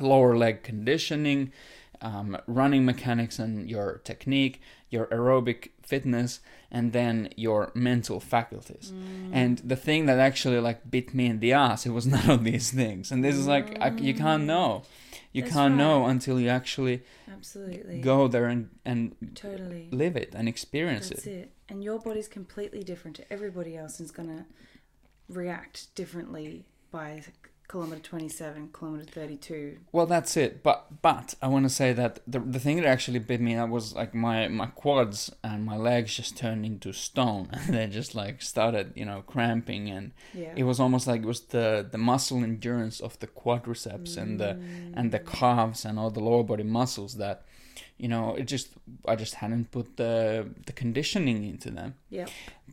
lower 0.00 0.36
leg 0.36 0.62
conditioning, 0.62 1.52
um, 2.00 2.36
running 2.46 2.84
mechanics 2.84 3.38
and 3.38 3.68
your 3.68 4.00
technique, 4.04 4.60
your 4.90 5.06
aerobic 5.06 5.70
fitness, 5.82 6.40
and 6.70 6.92
then 6.92 7.30
your 7.36 7.70
mental 7.74 8.20
faculties. 8.20 8.92
Mm. 8.94 9.30
And 9.32 9.58
the 9.58 9.76
thing 9.76 10.06
that 10.06 10.18
actually 10.18 10.60
like 10.60 10.90
bit 10.90 11.14
me 11.14 11.26
in 11.26 11.40
the 11.40 11.52
ass, 11.52 11.86
it 11.86 11.90
was 11.90 12.06
none 12.16 12.30
of 12.30 12.44
these 12.44 12.70
things. 12.70 13.10
And 13.10 13.24
this 13.24 13.36
is 13.36 13.46
like 13.46 13.78
I, 13.80 13.90
you 13.90 14.14
can't 14.14 14.44
know, 14.44 14.82
you 15.32 15.42
That's 15.42 15.54
can't 15.54 15.76
know 15.76 16.06
until 16.06 16.40
you 16.40 16.48
actually 16.48 17.02
Absolutely. 17.30 18.00
go 18.00 18.28
there 18.28 18.46
and 18.46 18.70
and 18.84 19.14
Totally. 19.34 19.88
live 19.90 20.16
it 20.16 20.34
and 20.34 20.48
experience 20.48 21.10
That's 21.10 21.26
it. 21.26 21.30
it. 21.30 21.52
And 21.68 21.82
your 21.82 21.98
body's 21.98 22.28
completely 22.28 22.82
different 22.82 23.16
to 23.16 23.32
everybody 23.32 23.76
else 23.76 23.98
and 23.98 24.06
is 24.06 24.12
going 24.12 24.28
to 24.28 24.44
react 25.28 25.94
differently 25.94 26.64
by 26.90 27.22
kilometer 27.68 28.00
27, 28.00 28.68
kilometer 28.72 29.04
32. 29.04 29.78
Well, 29.92 30.06
that's 30.06 30.36
it. 30.36 30.62
But 30.62 31.02
but 31.02 31.34
I 31.42 31.48
want 31.48 31.64
to 31.64 31.70
say 31.70 31.92
that 31.92 32.20
the 32.26 32.38
the 32.38 32.60
thing 32.60 32.76
that 32.76 32.86
actually 32.86 33.18
bit 33.18 33.40
me 33.40 33.54
that 33.54 33.68
was 33.68 33.94
like 33.94 34.14
my 34.14 34.48
my 34.48 34.66
quads 34.66 35.32
and 35.42 35.64
my 35.64 35.76
legs 35.76 36.14
just 36.16 36.36
turned 36.36 36.64
into 36.64 36.92
stone. 36.92 37.48
And 37.66 37.74
they 37.74 37.86
just 37.86 38.14
like 38.14 38.42
started 38.42 38.92
you 38.94 39.04
know 39.04 39.22
cramping 39.26 39.90
and 39.90 40.12
Yeah. 40.34 40.52
it 40.56 40.64
was 40.64 40.78
almost 40.78 41.06
like 41.06 41.22
it 41.22 41.26
was 41.26 41.40
the 41.40 41.86
the 41.90 41.98
muscle 41.98 42.42
endurance 42.44 43.00
of 43.00 43.18
the 43.18 43.26
quadriceps 43.26 44.16
and 44.16 44.38
the 44.40 44.58
and 44.94 45.10
the 45.12 45.20
mm. 45.20 45.26
calves 45.26 45.84
and 45.84 45.98
all 45.98 46.10
the 46.10 46.20
lower 46.20 46.44
body 46.44 46.62
muscles 46.62 47.14
that 47.16 47.44
you 47.98 48.08
know 48.08 48.34
it 48.40 48.44
just 48.44 48.68
I 49.06 49.14
just 49.16 49.34
hadn't 49.36 49.70
put 49.70 49.96
the 49.96 50.48
the 50.66 50.72
conditioning 50.72 51.44
into 51.44 51.70
them. 51.70 51.94
yeah 52.10 52.26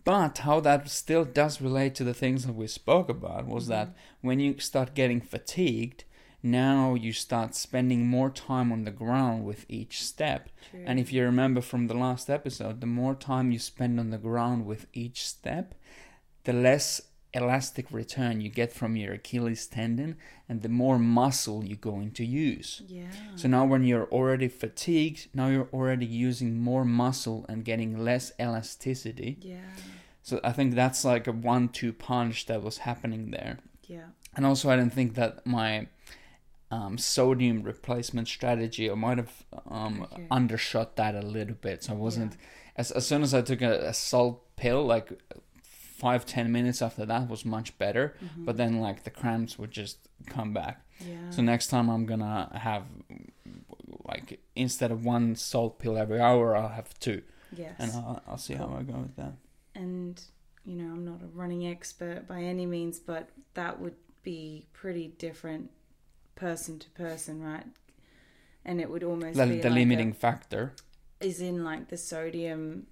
But 0.03 0.39
how 0.39 0.59
that 0.61 0.89
still 0.89 1.25
does 1.25 1.61
relate 1.61 1.95
to 1.95 2.03
the 2.03 2.13
things 2.13 2.45
that 2.45 2.55
we 2.55 2.67
spoke 2.67 3.09
about 3.09 3.45
was 3.47 3.67
that 3.67 3.87
Mm-hmm. 3.87 4.27
when 4.27 4.39
you 4.39 4.59
start 4.59 4.93
getting 4.95 5.21
fatigued, 5.21 6.03
now 6.41 6.93
you 7.05 7.13
start 7.13 7.55
spending 7.55 8.05
more 8.07 8.29
time 8.29 8.71
on 8.73 8.83
the 8.83 8.91
ground 9.03 9.45
with 9.45 9.65
each 9.69 9.95
step. 10.03 10.49
True. 10.71 10.83
And 10.87 10.99
if 10.99 11.13
you 11.13 11.23
remember 11.23 11.61
from 11.61 11.87
the 11.87 11.93
last 12.05 12.29
episode, 12.29 12.81
the 12.81 12.87
more 13.01 13.15
time 13.15 13.51
you 13.53 13.59
spend 13.59 13.99
on 13.99 14.09
the 14.09 14.17
ground 14.29 14.65
with 14.65 14.85
each 14.93 15.19
step, 15.25 15.73
the 16.43 16.53
less 16.53 17.01
elastic 17.33 17.87
return 17.91 18.41
you 18.41 18.49
get 18.49 18.71
from 18.71 18.95
your 18.95 19.13
Achilles 19.13 19.65
tendon 19.67 20.15
and 20.47 20.61
the 20.61 20.69
more 20.69 20.99
muscle 20.99 21.63
you're 21.65 21.77
going 21.93 22.11
to 22.11 22.25
use. 22.25 22.81
yeah. 22.87 23.05
So 23.35 23.47
now 23.47 23.65
when 23.65 23.83
you're 23.83 24.05
already 24.11 24.47
fatigued, 24.47 25.27
now 25.33 25.47
you're 25.47 25.69
already 25.73 26.05
using 26.05 26.59
more 26.59 26.85
muscle 26.85 27.45
and 27.49 27.65
getting 27.65 27.97
less 28.03 28.31
elasticity. 28.39 29.37
yeah. 29.41 29.61
So 30.21 30.39
I 30.43 30.51
think 30.53 30.75
that's 30.75 31.03
like 31.03 31.27
a 31.27 31.33
one-two 31.33 31.91
punch 31.93 32.45
that 32.45 32.63
was 32.63 32.77
happening 32.79 33.31
there. 33.31 33.57
Yeah. 33.87 34.05
And 34.35 34.45
also, 34.45 34.69
I 34.69 34.77
didn't 34.77 34.93
think 34.93 35.15
that 35.15 35.45
my 35.45 35.87
um, 36.71 36.97
sodium 36.97 37.61
replacement 37.63 38.27
strategy, 38.29 38.89
I 38.89 38.95
might 38.95 39.17
have 39.17 39.43
um, 39.69 40.07
Okay. 40.13 40.25
undershot 40.31 40.95
that 40.95 41.13
a 41.15 41.21
little 41.21 41.55
bit. 41.55 41.83
So 41.83 41.93
I 41.93 41.95
wasn't 41.97 42.37
as 42.77 42.89
as 42.91 43.05
soon 43.05 43.21
as 43.21 43.33
I 43.33 43.41
took 43.41 43.61
a, 43.61 43.89
a 43.89 43.93
salt 43.93 44.41
pill, 44.55 44.85
like 44.85 45.11
five 46.05 46.21
ten 46.35 46.51
minutes 46.57 46.79
after 46.87 47.03
that 47.11 47.23
was 47.33 47.41
much 47.45 47.69
better. 47.83 48.05
Mhm. 48.23 48.45
But 48.47 48.55
then 48.61 48.71
like 48.87 48.99
the 49.07 49.13
cramps 49.19 49.53
would 49.59 49.71
just 49.81 49.97
come 50.35 50.51
back. 50.61 50.75
yeah. 50.99 51.29
So 51.35 51.39
next 51.53 51.67
time 51.73 51.87
I'm 51.93 52.05
gonna 52.05 52.49
have 52.69 52.83
like 54.05 54.39
instead 54.55 54.91
of 54.91 55.03
one 55.05 55.35
salt 55.35 55.79
pill 55.79 55.97
every 55.97 56.19
hour, 56.19 56.45
I'll 56.55 56.69
have 56.79 56.89
two, 56.99 57.21
yes. 57.55 57.75
and 57.79 57.91
I'll, 57.91 58.21
I'll 58.27 58.37
see 58.47 58.53
how 58.61 58.67
I 58.79 58.83
go 58.83 58.97
with 58.99 59.15
that. 59.15 59.33
and 59.75 60.21
you 60.65 60.75
know 60.79 60.89
i'm 60.93 61.03
not 61.11 61.21
a 61.21 61.29
running 61.41 61.63
expert 61.67 62.19
by 62.33 62.39
any 62.53 62.65
means 62.65 62.97
but 63.11 63.23
that 63.59 63.73
would 63.81 63.95
be 64.23 64.65
pretty 64.81 65.07
different 65.25 65.69
person 66.35 66.79
to 66.79 66.87
person 66.91 67.41
right 67.51 67.65
and 68.63 68.79
it 68.79 68.89
would 68.89 69.03
almost 69.03 69.35
The, 69.37 69.45
be 69.45 69.59
the 69.59 69.69
like 69.69 69.79
limiting 69.79 70.13
factor. 70.13 70.63
is 71.19 71.41
in 71.41 71.65
like 71.65 71.89
the 71.89 71.97
sodium 71.97 72.87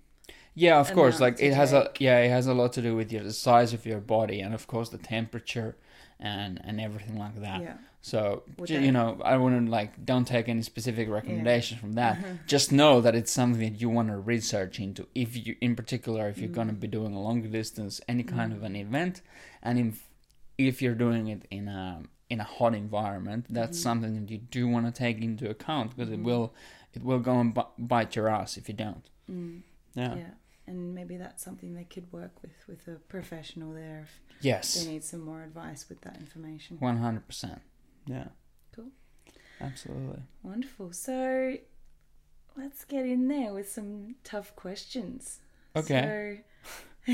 Yeah, 0.54 0.80
of 0.80 0.92
course. 0.94 1.20
Like 1.20 1.40
it 1.42 1.54
has 1.54 1.72
a 1.74 1.92
yeah, 2.00 2.20
it 2.20 2.30
has 2.30 2.48
a 2.48 2.54
lot 2.54 2.74
to 2.74 2.82
do 2.82 2.96
with 2.96 3.12
your 3.12 3.24
the 3.24 3.34
size 3.34 3.74
of 3.74 3.86
your 3.86 4.00
body 4.02 4.42
and 4.42 4.54
of 4.54 4.68
course 4.68 4.90
the 4.90 4.98
temperature 4.98 5.76
and 6.20 6.60
and 6.64 6.80
everything 6.82 7.18
like 7.18 7.40
that. 7.42 7.62
yeah 7.62 7.78
So 8.02 8.44
Would 8.58 8.68
ju- 8.68 8.76
that- 8.76 8.86
you 8.86 8.92
know, 8.92 9.20
I 9.24 9.38
wouldn't 9.38 9.70
like 9.70 9.92
don't 10.06 10.28
take 10.28 10.50
any 10.50 10.62
specific 10.64 11.08
recommendations 11.10 11.80
from 11.80 11.94
that. 11.94 12.18
Uh-huh. 12.18 12.34
Just 12.48 12.72
know 12.72 13.00
that 13.02 13.14
it's 13.16 13.32
something 13.32 13.62
that 13.72 13.80
you 13.82 13.90
want 13.98 14.08
to 14.10 14.18
research 14.18 14.80
into. 14.80 15.02
If 15.16 15.30
you, 15.46 15.56
in 15.62 15.76
particular, 15.76 16.28
if 16.30 16.38
you're 16.40 16.50
Mm. 16.50 16.60
going 16.60 16.68
to 16.76 16.80
be 16.86 16.88
doing 16.88 17.14
a 17.14 17.22
long 17.28 17.40
distance, 17.60 17.94
any 18.14 18.24
kind 18.24 18.52
Mm. 18.52 18.56
of 18.58 18.64
an 18.64 18.76
event, 18.76 19.22
and 19.68 19.78
if 19.80 19.94
if 20.58 20.82
you're 20.82 21.00
doing 21.06 21.28
it 21.28 21.42
in 21.58 21.68
a 21.68 22.04
in 22.34 22.40
a 22.40 22.50
hot 22.58 22.74
environment, 22.86 23.46
that's 23.58 23.78
Mhm. 23.78 23.84
something 23.88 24.12
that 24.18 24.30
you 24.34 24.40
do 24.60 24.64
want 24.74 24.86
to 24.90 24.92
take 25.06 25.18
into 25.30 25.46
account 25.56 25.88
because 25.96 26.12
it 26.18 26.22
will 26.30 26.46
it 26.98 27.02
will 27.04 27.20
go 27.30 27.34
and 27.44 27.54
bi- 27.58 27.74
bite 27.94 28.12
your 28.18 28.28
ass 28.40 28.58
if 28.58 28.66
you 28.70 28.76
don't. 28.86 29.06
mm, 29.30 29.62
Yeah. 29.96 30.16
yeah 30.16 30.34
and 30.72 30.96
maybe 30.96 31.18
that's 31.18 31.44
something 31.44 31.74
they 31.76 31.84
could 31.84 32.12
work 32.12 32.32
with 32.42 32.56
with 32.68 32.88
a 32.88 32.98
professional 33.08 33.74
there 33.74 34.02
if 34.04 34.20
Yes. 34.44 34.74
they 34.84 34.90
need 34.92 35.04
some 35.04 35.22
more 35.22 35.44
advice 35.44 35.88
with 35.90 36.02
that 36.02 36.18
information. 36.18 36.78
One 36.80 36.98
hundred 36.98 37.28
percent. 37.28 37.62
Yeah. 38.08 38.30
Cool. 38.76 38.90
Absolutely. 39.60 40.22
Wonderful. 40.42 40.92
So 40.94 41.58
let's 42.58 42.84
get 42.86 43.06
in 43.06 43.28
there 43.28 43.54
with 43.54 43.70
some 43.72 44.16
tough 44.24 44.56
questions. 44.56 45.40
Okay. 45.76 46.42
So, 47.06 47.12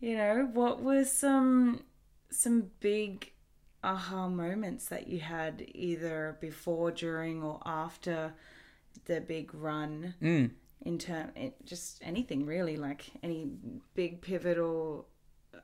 you 0.00 0.16
know, 0.16 0.48
what 0.52 0.82
were 0.82 1.04
some 1.04 1.84
some 2.30 2.70
big 2.80 3.32
aha 3.82 4.28
moments 4.28 4.86
that 4.86 5.08
you 5.08 5.20
had 5.20 5.64
either 5.74 6.36
before, 6.40 6.90
during, 6.90 7.42
or 7.42 7.60
after 7.66 8.32
the 9.06 9.20
big 9.20 9.54
run? 9.54 10.14
Mm. 10.22 10.50
In 10.84 10.98
term, 10.98 11.30
it, 11.34 11.54
just 11.64 12.00
anything 12.02 12.44
really, 12.46 12.76
like 12.76 13.06
any 13.22 13.48
big 13.94 14.20
pivotal 14.20 15.06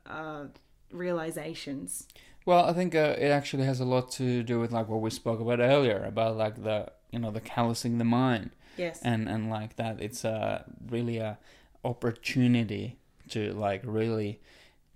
uh, 0.07 0.45
realizations. 0.91 2.07
Well, 2.45 2.65
I 2.65 2.73
think 2.73 2.95
uh, 2.95 3.15
it 3.19 3.27
actually 3.29 3.65
has 3.65 3.79
a 3.79 3.85
lot 3.85 4.11
to 4.13 4.41
do 4.41 4.59
with 4.59 4.71
like 4.71 4.87
what 4.89 5.01
we 5.01 5.09
spoke 5.11 5.39
about 5.39 5.59
earlier 5.59 6.03
about 6.05 6.37
like 6.37 6.63
the 6.63 6.91
you 7.11 7.19
know 7.19 7.29
the 7.31 7.41
callousing 7.41 7.97
the 7.99 8.03
mind 8.05 8.51
Yes. 8.77 8.99
and 9.03 9.27
and 9.29 9.49
like 9.49 9.75
that 9.75 10.01
it's 10.01 10.23
a 10.23 10.65
really 10.89 11.17
a 11.17 11.37
opportunity 11.83 12.97
to 13.29 13.53
like 13.53 13.81
really 13.85 14.39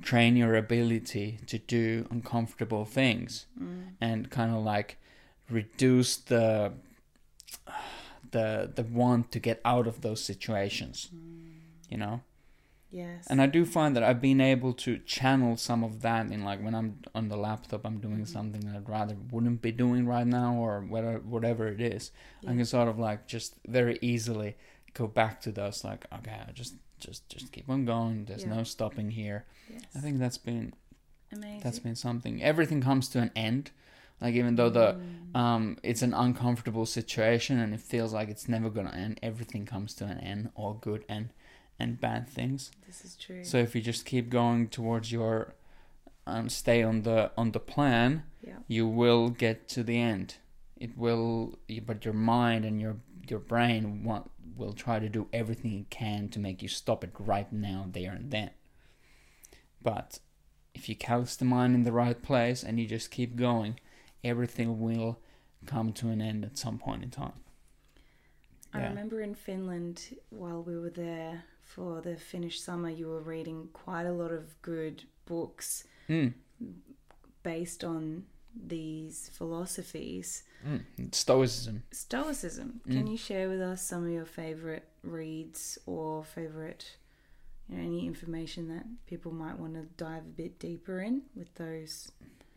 train 0.01 0.35
your 0.35 0.55
ability 0.55 1.39
to 1.45 1.57
do 1.59 2.07
uncomfortable 2.09 2.85
things 2.85 3.45
Mm. 3.61 3.93
and 4.01 4.29
kind 4.31 4.51
of 4.55 4.63
like 4.63 4.97
reduce 5.49 6.17
the 6.17 6.71
the 8.37 8.47
the 8.77 8.83
want 9.01 9.31
to 9.31 9.39
get 9.47 9.57
out 9.73 9.87
of 9.91 9.95
those 10.05 10.21
situations 10.31 11.09
mm. 11.13 11.91
you 11.93 11.97
know 11.97 12.15
Yes. 12.95 13.27
and 13.29 13.41
I 13.41 13.47
do 13.47 13.65
find 13.65 13.93
that 13.95 14.03
I've 14.03 14.21
been 14.21 14.39
able 14.39 14.71
to 14.85 14.99
channel 14.99 15.57
some 15.57 15.83
of 15.83 16.01
that 16.01 16.31
in 16.31 16.45
like 16.45 16.63
when 16.63 16.73
I'm 16.73 16.99
on 17.13 17.27
the 17.27 17.35
laptop, 17.35 17.85
I'm 17.85 17.99
doing 17.99 18.21
mm-hmm. 18.23 18.37
something 18.37 18.61
that 18.61 18.75
I'd 18.77 18.87
rather 18.87 19.17
wouldn't 19.31 19.61
be 19.61 19.73
doing 19.73 20.07
right 20.07 20.25
now, 20.25 20.53
or 20.55 20.79
whatever, 20.79 21.19
whatever 21.19 21.67
it 21.67 21.81
is. 21.81 22.11
I 22.47 22.53
can 22.55 22.63
sort 22.63 22.87
of 22.87 22.97
like 22.97 23.27
just 23.27 23.55
very 23.67 23.99
easily 24.01 24.55
go 24.93 25.07
back 25.07 25.41
to 25.41 25.51
those 25.51 25.83
like, 25.83 26.05
okay, 26.19 26.39
I 26.47 26.51
just 26.53 26.75
just 26.99 27.27
just 27.27 27.51
keep 27.51 27.69
on 27.69 27.83
going. 27.83 28.25
There's 28.25 28.43
Yeah. 28.43 28.55
no 28.55 28.63
stopping 28.63 29.11
here. 29.11 29.43
yes. 29.69 29.83
I 29.93 29.99
think 29.99 30.19
that's 30.19 30.37
been 30.37 30.71
Amazing. 31.33 31.59
that's 31.63 31.79
been 31.79 31.95
something. 31.95 32.41
Everything 32.41 32.79
comes 32.81 33.09
to 33.09 33.19
an 33.19 33.31
end. 33.35 33.71
Like 34.21 34.35
even 34.35 34.55
though 34.55 34.69
the 34.69 34.93
Mm. 34.95 35.37
um 35.37 35.77
it's 35.83 36.01
an 36.01 36.13
uncomfortable 36.13 36.85
situation 36.85 37.59
and 37.59 37.73
it 37.73 37.81
feels 37.81 38.13
like 38.13 38.29
it's 38.29 38.47
never 38.47 38.69
gonna 38.69 38.91
end, 38.91 39.19
everything 39.21 39.65
comes 39.65 39.93
to 39.95 40.05
an 40.05 40.19
end, 40.19 40.49
all 40.55 40.73
good 40.73 41.03
and 41.09 41.29
and 41.77 41.99
bad 41.99 42.29
things. 42.29 42.71
This 42.87 43.03
is 43.03 43.15
true. 43.15 43.43
So 43.43 43.57
if 43.57 43.75
you 43.75 43.81
just 43.81 44.05
keep 44.05 44.29
going 44.29 44.69
towards 44.69 45.11
your 45.11 45.55
um, 46.27 46.49
stay 46.49 46.81
on 46.81 47.03
the 47.03 47.31
on 47.37 47.51
the 47.51 47.59
plan, 47.59 48.23
yeah. 48.41 48.57
you 48.67 48.87
will 48.87 49.29
get 49.29 49.67
to 49.69 49.83
the 49.83 49.99
end. 49.99 50.35
It 50.77 50.97
will, 50.97 51.59
but 51.85 52.03
your 52.03 52.13
mind 52.13 52.65
and 52.65 52.81
your 52.81 52.97
your 53.29 53.39
brain 53.39 54.03
want, 54.03 54.29
will 54.55 54.73
try 54.73 54.99
to 54.99 55.09
do 55.09 55.27
everything 55.33 55.79
it 55.79 55.89
can 55.89 56.29
to 56.29 56.39
make 56.39 56.61
you 56.61 56.67
stop 56.67 57.03
it 57.03 57.11
right 57.19 57.51
now, 57.51 57.87
there 57.91 58.11
and 58.11 58.31
then. 58.31 58.51
But 59.81 60.19
if 60.73 60.89
you 60.89 60.95
callous 60.95 61.35
the 61.35 61.45
mind 61.45 61.75
in 61.75 61.83
the 61.83 61.91
right 61.91 62.21
place 62.21 62.63
and 62.63 62.79
you 62.79 62.87
just 62.87 63.11
keep 63.11 63.35
going, 63.35 63.79
everything 64.25 64.79
will 64.79 65.19
come 65.65 65.93
to 65.93 66.09
an 66.09 66.21
end 66.21 66.43
at 66.43 66.57
some 66.57 66.77
point 66.77 67.03
in 67.03 67.09
time. 67.11 67.39
I 68.73 68.79
Yeah. 68.79 68.89
remember 68.89 69.21
in 69.21 69.35
Finland 69.35 70.17
while 70.29 70.61
we 70.63 70.75
were 70.77 70.89
there 70.89 71.43
for 71.61 72.01
the 72.01 72.17
Finnish 72.17 72.59
summer, 72.59 72.89
you 72.89 73.07
were 73.07 73.21
reading 73.21 73.69
quite 73.73 74.05
a 74.05 74.11
lot 74.11 74.31
of 74.31 74.61
good 74.61 75.03
books 75.25 75.85
Mm. 76.09 76.33
based 77.43 77.83
on 77.83 78.25
these 78.55 79.29
philosophies. 79.29 80.43
Mm. 80.65 81.13
Stoicism. 81.13 81.83
Stoicism. 81.91 82.81
Can 82.85 83.05
Mm. 83.07 83.11
you 83.11 83.17
share 83.17 83.49
with 83.49 83.61
us 83.61 83.81
some 83.85 84.05
of 84.05 84.11
your 84.11 84.25
favorite 84.25 84.87
reads 85.03 85.77
or 85.85 86.23
favorite, 86.23 86.97
you 87.69 87.77
know, 87.77 87.83
any 87.83 88.05
information 88.07 88.67
that 88.69 88.85
people 89.05 89.31
might 89.31 89.57
want 89.59 89.73
to 89.75 89.83
dive 89.97 90.23
a 90.25 90.29
bit 90.29 90.59
deeper 90.59 90.99
in 91.01 91.23
with 91.35 91.53
those 91.55 92.11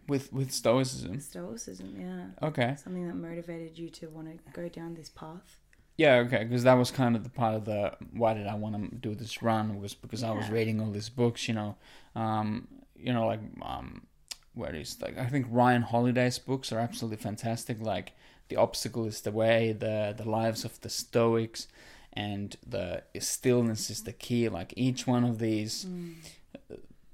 With 0.08 0.32
with 0.32 0.50
Stoicism. 0.50 1.20
Stoicism? 1.20 1.94
Yeah. 2.00 2.48
Okay. 2.48 2.74
Something 2.82 3.06
that 3.06 3.14
motivated 3.14 3.78
you 3.78 3.90
to 3.90 4.08
want 4.08 4.28
to 4.28 4.52
go 4.52 4.68
down 4.68 4.94
this 4.94 5.10
path. 5.10 5.60
Yeah, 5.98 6.18
okay, 6.18 6.44
because 6.44 6.62
that 6.62 6.74
was 6.74 6.92
kind 6.92 7.16
of 7.16 7.24
the 7.24 7.28
part 7.28 7.56
of 7.56 7.64
the 7.64 7.92
why 8.12 8.32
did 8.32 8.46
I 8.46 8.54
want 8.54 8.90
to 8.90 8.96
do 8.96 9.16
this 9.16 9.42
run 9.42 9.80
was 9.80 9.94
because 9.94 10.22
I 10.22 10.30
was 10.30 10.48
reading 10.48 10.80
all 10.80 10.92
these 10.92 11.08
books, 11.08 11.48
you 11.48 11.54
know, 11.54 11.74
um, 12.14 12.68
you 12.96 13.12
know, 13.12 13.26
like 13.26 13.40
um, 13.62 14.06
where 14.54 14.72
is 14.74 15.02
like 15.02 15.18
I 15.18 15.26
think 15.26 15.46
Ryan 15.50 15.82
Holiday's 15.82 16.38
books 16.38 16.70
are 16.72 16.78
absolutely 16.78 17.16
fantastic. 17.16 17.80
Like 17.80 18.12
the 18.48 18.54
obstacle 18.54 19.06
is 19.06 19.22
the 19.22 19.32
way, 19.32 19.72
the 19.72 20.14
the 20.16 20.28
lives 20.28 20.64
of 20.64 20.80
the 20.82 20.88
Stoics, 20.88 21.66
and 22.12 22.56
the 22.64 23.02
stillness 23.18 23.90
is 23.90 24.04
the 24.04 24.12
key. 24.12 24.48
Like 24.48 24.72
each 24.76 25.04
one 25.04 25.24
of 25.24 25.40
these 25.40 25.84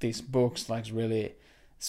these 0.00 0.20
books, 0.20 0.68
like 0.68 0.85
really 0.92 1.37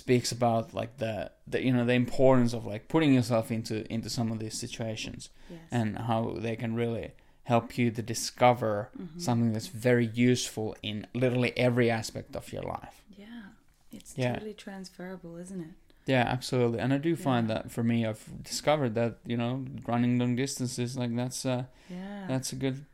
speaks 0.03 0.29
about 0.31 0.73
like 0.73 0.97
the, 0.97 1.31
the 1.47 1.63
you 1.65 1.71
know 1.71 1.86
the 1.86 1.93
importance 1.93 2.51
of 2.58 2.65
like 2.65 2.84
putting 2.89 3.13
yourself 3.13 3.49
into 3.49 3.75
into 3.95 4.10
some 4.10 4.29
of 4.31 4.39
these 4.39 4.58
situations 4.65 5.29
Yes. 5.49 5.60
and 5.71 5.97
how 6.10 6.36
they 6.45 6.55
can 6.58 6.75
really 6.75 7.12
help 7.43 7.77
you 7.77 7.91
to 7.91 8.01
discover 8.01 8.89
Mhm. 8.97 9.21
something 9.21 9.53
that's 9.53 9.67
very 9.91 10.08
useful 10.31 10.75
in 10.81 11.08
literally 11.13 11.53
every 11.67 11.89
aspect 11.99 12.36
of 12.36 12.51
your 12.51 12.63
life. 12.63 12.97
Yeah. 13.23 13.43
It's 13.97 14.17
Yeah. 14.17 14.34
totally 14.34 14.53
transferable, 14.55 15.38
isn't 15.38 15.62
it? 15.69 15.73
Yeah, 16.08 16.25
absolutely. 16.36 16.79
And 16.79 16.91
I 16.93 16.97
do 16.97 17.15
find 17.15 17.47
Yeah. 17.47 17.53
that 17.55 17.71
for 17.71 17.84
me, 17.84 18.05
I've 18.05 18.25
discovered 18.43 18.93
that 18.95 19.13
you 19.25 19.38
know 19.38 19.65
running 19.88 20.19
long 20.19 20.36
distances 20.36 20.97
like 20.97 21.15
that's 21.15 21.45
uh 21.45 21.63
Yeah. 21.89 22.25
that's 22.27 22.51
a 22.51 22.58
good 22.65 22.86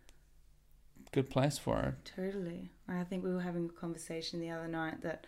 good 1.12 1.30
place 1.30 1.58
for 1.58 1.78
it. 1.90 1.96
Totally. 2.16 2.70
I 2.88 3.04
think 3.04 3.24
we 3.24 3.34
were 3.34 3.42
having 3.50 3.66
a 3.66 3.80
conversation 3.84 4.40
the 4.40 4.50
other 4.52 4.68
night 4.68 5.02
that, 5.02 5.26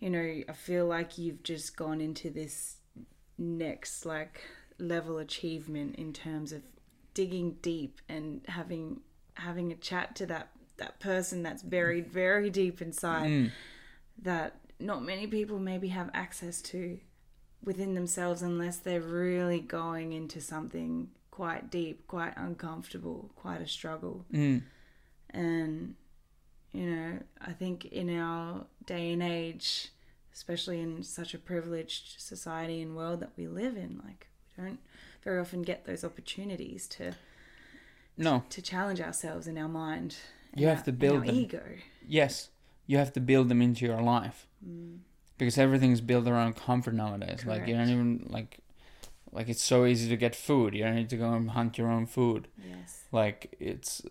you 0.00 0.10
know, 0.10 0.42
I 0.48 0.52
feel 0.52 0.86
like 0.86 1.18
you've 1.18 1.42
just 1.42 1.76
gone 1.76 2.00
into 2.00 2.30
this 2.30 2.76
next 3.38 4.04
like 4.04 4.42
level 4.78 5.18
achievement 5.18 5.96
in 5.96 6.12
terms 6.12 6.52
of 6.52 6.62
digging 7.14 7.56
deep 7.62 8.00
and 8.08 8.42
having 8.48 9.00
having 9.34 9.72
a 9.72 9.76
chat 9.76 10.14
to 10.16 10.26
that 10.26 10.48
that 10.78 10.98
person 11.00 11.42
that's 11.42 11.62
buried 11.62 12.06
very 12.06 12.50
deep 12.50 12.80
inside 12.82 13.30
Mm. 13.30 13.50
that 14.22 14.56
not 14.78 15.02
many 15.02 15.26
people 15.26 15.58
maybe 15.58 15.88
have 15.88 16.10
access 16.14 16.62
to 16.62 16.98
within 17.62 17.94
themselves 17.94 18.40
unless 18.42 18.78
they're 18.78 19.00
really 19.00 19.60
going 19.60 20.12
into 20.12 20.40
something 20.40 21.10
quite 21.30 21.70
deep, 21.70 22.06
quite 22.06 22.32
uncomfortable, 22.36 23.30
quite 23.36 23.60
a 23.60 23.66
struggle. 23.66 24.24
Mm. 24.32 24.62
And, 25.30 25.94
you 26.72 26.86
know, 26.86 27.18
I 27.40 27.52
think 27.52 27.86
in 27.86 28.16
our 28.18 28.64
day 28.86 29.12
and 29.12 29.22
age, 29.22 29.88
especially 30.34 30.80
in 30.80 31.02
such 31.02 31.34
a 31.34 31.38
privileged 31.38 32.20
society 32.20 32.80
and 32.82 32.96
world 32.96 33.20
that 33.20 33.32
we 33.36 33.46
live 33.48 33.76
in, 33.76 34.00
like, 34.04 34.28
we 34.56 34.64
don't 34.64 34.78
very 35.22 35.38
often 35.40 35.62
get 35.62 35.84
those 35.84 36.04
opportunities 36.04 36.86
to 36.88 37.12
No, 38.16 38.44
to 38.50 38.62
challenge 38.62 39.00
ourselves 39.00 39.46
in 39.46 39.56
our 39.58 39.68
mind. 39.68 40.16
You 40.54 40.66
have 40.68 40.84
to 40.84 40.90
our- 40.90 40.92
and 40.92 40.98
build 40.98 41.18
our 41.20 41.26
them. 41.26 41.34
ego. 41.34 41.62
yes, 42.06 42.50
you 42.86 42.98
have 42.98 43.12
to 43.14 43.20
build 43.20 43.48
them 43.48 43.62
into 43.62 43.84
your 43.86 44.02
life 44.02 44.46
Mm. 44.66 44.98
because 45.38 45.56
everything's 45.58 46.00
built 46.00 46.26
around 46.26 46.54
comfort 46.56 46.94
nowadays. 46.94 47.44
Like 47.46 47.66
you 47.66 47.74
don't 47.74 47.88
even 47.88 48.26
like 48.30 48.58
like 49.32 49.48
it's 49.48 49.62
so 49.62 49.86
easy 49.86 50.08
to 50.08 50.16
get 50.16 50.34
food. 50.34 50.74
You 50.74 50.82
don't 50.84 50.96
need 50.96 51.08
to 51.10 51.16
go 51.16 51.32
and 51.32 51.50
hunt 51.50 51.78
your 51.78 51.88
own 51.88 52.06
food. 52.06 52.48
Yes. 52.58 53.04
like 53.12 53.54
it's 53.60 54.02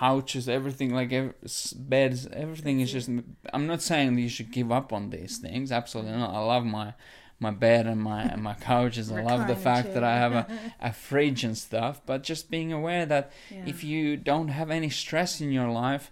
couches 0.00 0.44
everything 0.58 0.90
like 0.98 1.10
ev- 1.12 1.34
beds 1.94 2.26
everything 2.44 2.76
is 2.80 2.90
just 2.96 3.08
i'm 3.54 3.66
not 3.72 3.82
saying 3.90 4.08
that 4.14 4.22
you 4.26 4.28
should 4.36 4.50
give 4.58 4.70
up 4.78 4.88
on 4.92 5.10
these 5.10 5.34
things 5.44 5.70
absolutely 5.80 6.12
not 6.22 6.32
i 6.34 6.38
love 6.54 6.64
my 6.64 6.88
my 7.46 7.50
bed 7.66 7.86
and 7.92 8.00
my 8.00 8.22
and 8.32 8.40
my 8.50 8.54
couches 8.54 9.06
i 9.12 9.20
love 9.30 9.42
the 9.52 9.56
fact 9.68 9.88
that 9.94 10.04
i 10.12 10.14
have 10.24 10.32
a, 10.32 10.46
a 10.80 10.92
fridge 10.92 11.42
and 11.48 11.56
stuff 11.58 12.00
but 12.06 12.22
just 12.22 12.50
being 12.56 12.72
aware 12.72 13.04
that 13.14 13.24
Yeah. 13.50 13.64
if 13.72 13.78
you 13.90 14.16
don't 14.16 14.48
have 14.48 14.70
any 14.78 14.90
stress 15.02 15.40
in 15.44 15.50
your 15.58 15.70
life 15.84 16.10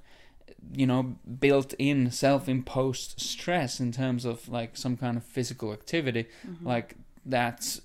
you 0.81 0.87
know 0.90 1.03
built 1.47 1.71
in 1.79 2.11
self-imposed 2.11 3.11
stress 3.33 3.81
in 3.85 3.90
terms 3.93 4.23
of 4.27 4.37
like 4.59 4.77
some 4.77 4.95
kind 5.05 5.16
of 5.16 5.25
physical 5.37 5.69
activity 5.73 6.25
Mhm. 6.47 6.64
like 6.73 6.88
that's 7.37 7.81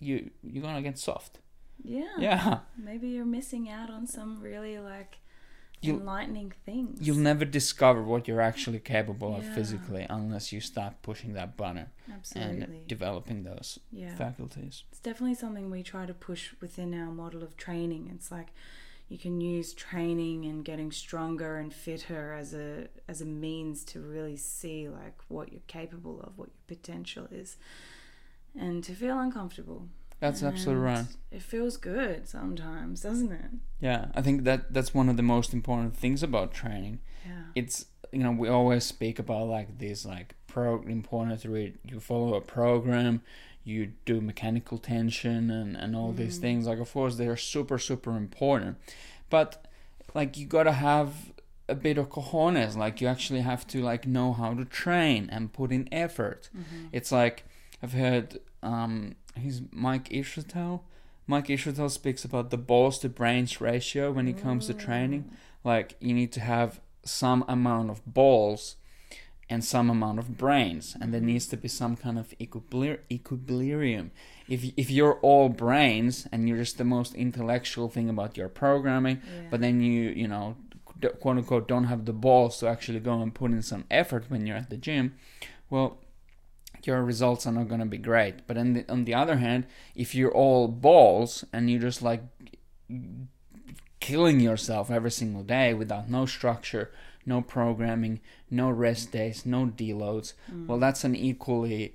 you 0.00 0.30
you're 0.42 0.62
gonna 0.62 0.82
get 0.82 0.98
soft 0.98 1.38
yeah. 1.82 2.12
yeah 2.18 2.58
Maybe 2.76 3.08
you're 3.08 3.24
missing 3.24 3.68
out 3.68 3.90
on 3.90 4.06
some 4.06 4.40
really 4.40 4.78
like 4.78 5.18
You'll- 5.80 6.00
enlightening 6.00 6.52
things. 6.64 7.06
You'll 7.06 7.16
never 7.16 7.44
discover 7.44 8.02
what 8.02 8.26
you're 8.26 8.40
actually 8.40 8.78
capable 8.78 9.36
of 9.36 9.44
physically 9.54 10.06
unless 10.08 10.52
you 10.52 10.60
start 10.60 11.02
pushing 11.02 11.34
that 11.34 11.56
button 11.56 11.86
Absolutely. 12.12 12.62
and 12.62 12.86
developing 12.88 13.42
those 13.42 13.78
yeah. 13.92 14.14
faculties. 14.14 14.84
It's 14.90 15.00
definitely 15.00 15.34
something 15.34 15.70
we 15.70 15.82
try 15.82 16.06
to 16.06 16.14
push 16.14 16.52
within 16.60 16.94
our 16.94 17.10
model 17.10 17.42
of 17.42 17.56
training. 17.56 18.10
It's 18.14 18.30
like, 18.30 18.48
you 19.08 19.18
can 19.18 19.40
use 19.40 19.74
training 19.74 20.46
and 20.46 20.64
getting 20.64 20.90
stronger 20.90 21.56
and 21.56 21.72
fitter 21.72 22.32
as 22.32 22.54
a 22.54 22.88
as 23.06 23.20
a 23.20 23.26
means 23.26 23.84
to 23.84 24.00
really 24.00 24.36
see 24.36 24.88
like 24.88 25.18
what 25.28 25.52
you're 25.52 25.60
capable 25.66 26.20
of, 26.22 26.38
what 26.38 26.48
your 26.48 26.76
potential 26.78 27.28
is, 27.30 27.56
and 28.58 28.82
to 28.84 28.94
feel 28.94 29.18
uncomfortable. 29.18 29.88
That's 30.24 30.42
absolutely 30.42 30.82
right. 30.84 31.04
It 31.30 31.42
feels 31.42 31.76
good 31.76 32.26
sometimes, 32.26 33.02
doesn't 33.02 33.30
it? 33.30 33.50
Yeah, 33.78 34.06
I 34.14 34.22
think 34.22 34.44
that 34.44 34.72
that's 34.72 34.94
one 34.94 35.10
of 35.10 35.18
the 35.18 35.22
most 35.22 35.52
important 35.52 35.94
things 35.94 36.22
about 36.22 36.54
training. 36.54 37.00
Yeah. 37.26 37.42
It's 37.54 37.86
you 38.10 38.20
know 38.20 38.30
we 38.30 38.48
always 38.48 38.84
speak 38.84 39.18
about 39.18 39.48
like 39.48 39.78
this 39.78 40.06
like 40.06 40.34
pro 40.46 40.80
important 40.82 41.40
to 41.40 41.50
read. 41.50 41.76
You 41.84 42.00
follow 42.00 42.34
a 42.36 42.40
program, 42.40 43.20
you 43.64 43.92
do 44.06 44.22
mechanical 44.22 44.78
tension 44.78 45.50
and 45.50 45.76
and 45.76 45.94
all 45.94 46.12
these 46.12 46.38
things. 46.38 46.66
Like 46.66 46.78
of 46.78 46.90
course 46.90 47.16
they're 47.16 47.36
super 47.36 47.78
super 47.78 48.16
important, 48.16 48.78
but 49.28 49.66
like 50.14 50.38
you 50.38 50.46
gotta 50.46 50.72
have 50.72 51.34
a 51.68 51.74
bit 51.74 51.98
of 51.98 52.08
cojones. 52.08 52.78
Like 52.78 53.02
you 53.02 53.08
actually 53.08 53.40
have 53.40 53.66
to 53.68 53.82
like 53.82 54.06
know 54.06 54.32
how 54.32 54.54
to 54.54 54.64
train 54.64 55.28
and 55.30 55.52
put 55.52 55.70
in 55.70 55.86
effort. 55.92 56.48
It's 56.92 57.12
like 57.12 57.44
I've 57.82 57.92
heard 57.92 58.38
um 58.62 59.16
he's 59.36 59.62
Mike 59.70 60.08
Israetel. 60.10 60.80
Mike 61.26 61.46
Israetel 61.46 61.90
speaks 61.90 62.24
about 62.24 62.50
the 62.50 62.58
balls 62.58 62.98
to 62.98 63.08
brains 63.08 63.60
ratio 63.60 64.12
when 64.12 64.28
it 64.28 64.40
comes 64.42 64.66
to 64.66 64.74
mm. 64.74 64.78
training. 64.78 65.30
Like 65.62 65.96
you 66.00 66.14
need 66.14 66.32
to 66.32 66.40
have 66.40 66.80
some 67.04 67.44
amount 67.48 67.90
of 67.90 68.04
balls 68.06 68.76
and 69.50 69.64
some 69.64 69.90
amount 69.90 70.18
of 70.18 70.38
brains, 70.38 70.96
and 71.00 71.12
there 71.12 71.20
needs 71.20 71.46
to 71.46 71.56
be 71.56 71.68
some 71.68 71.96
kind 71.96 72.18
of 72.18 72.34
equilibrium. 72.40 74.10
If 74.48 74.64
if 74.76 74.90
you're 74.90 75.18
all 75.20 75.48
brains 75.48 76.26
and 76.32 76.48
you're 76.48 76.58
just 76.58 76.78
the 76.78 76.84
most 76.84 77.14
intellectual 77.14 77.88
thing 77.88 78.08
about 78.08 78.36
your 78.36 78.48
programming, 78.48 79.20
Yeah. 79.22 79.48
but 79.50 79.60
then 79.60 79.80
you 79.80 80.10
you 80.10 80.28
know 80.28 80.56
quote 81.20 81.36
unquote 81.38 81.68
don't 81.68 81.84
have 81.84 82.04
the 82.06 82.12
balls 82.12 82.58
to 82.58 82.68
actually 82.68 83.00
go 83.00 83.20
and 83.20 83.34
put 83.34 83.50
in 83.50 83.62
some 83.62 83.84
effort 83.90 84.24
when 84.30 84.46
you're 84.46 84.56
at 84.56 84.70
the 84.70 84.76
gym, 84.76 85.14
well 85.68 85.98
your 86.86 87.02
results 87.02 87.46
are 87.46 87.52
not 87.52 87.68
going 87.68 87.80
to 87.80 87.86
be 87.86 87.98
great. 87.98 88.46
But 88.46 88.56
on 88.56 88.72
the, 88.74 88.84
on 88.90 89.04
the 89.04 89.14
other 89.14 89.36
hand, 89.36 89.66
if 89.94 90.14
you're 90.14 90.32
all 90.32 90.68
balls 90.68 91.44
and 91.52 91.70
you're 91.70 91.80
just 91.80 92.02
like 92.02 92.22
killing 94.00 94.40
yourself 94.40 94.90
every 94.90 95.10
single 95.10 95.42
day 95.42 95.74
without 95.74 96.08
no 96.08 96.26
structure, 96.26 96.90
no 97.26 97.40
programming, 97.40 98.20
no 98.50 98.70
rest 98.70 99.12
days, 99.12 99.46
no 99.46 99.66
deloads, 99.66 100.34
mm. 100.52 100.66
well, 100.66 100.78
that's 100.78 101.04
an 101.04 101.16
equally 101.16 101.94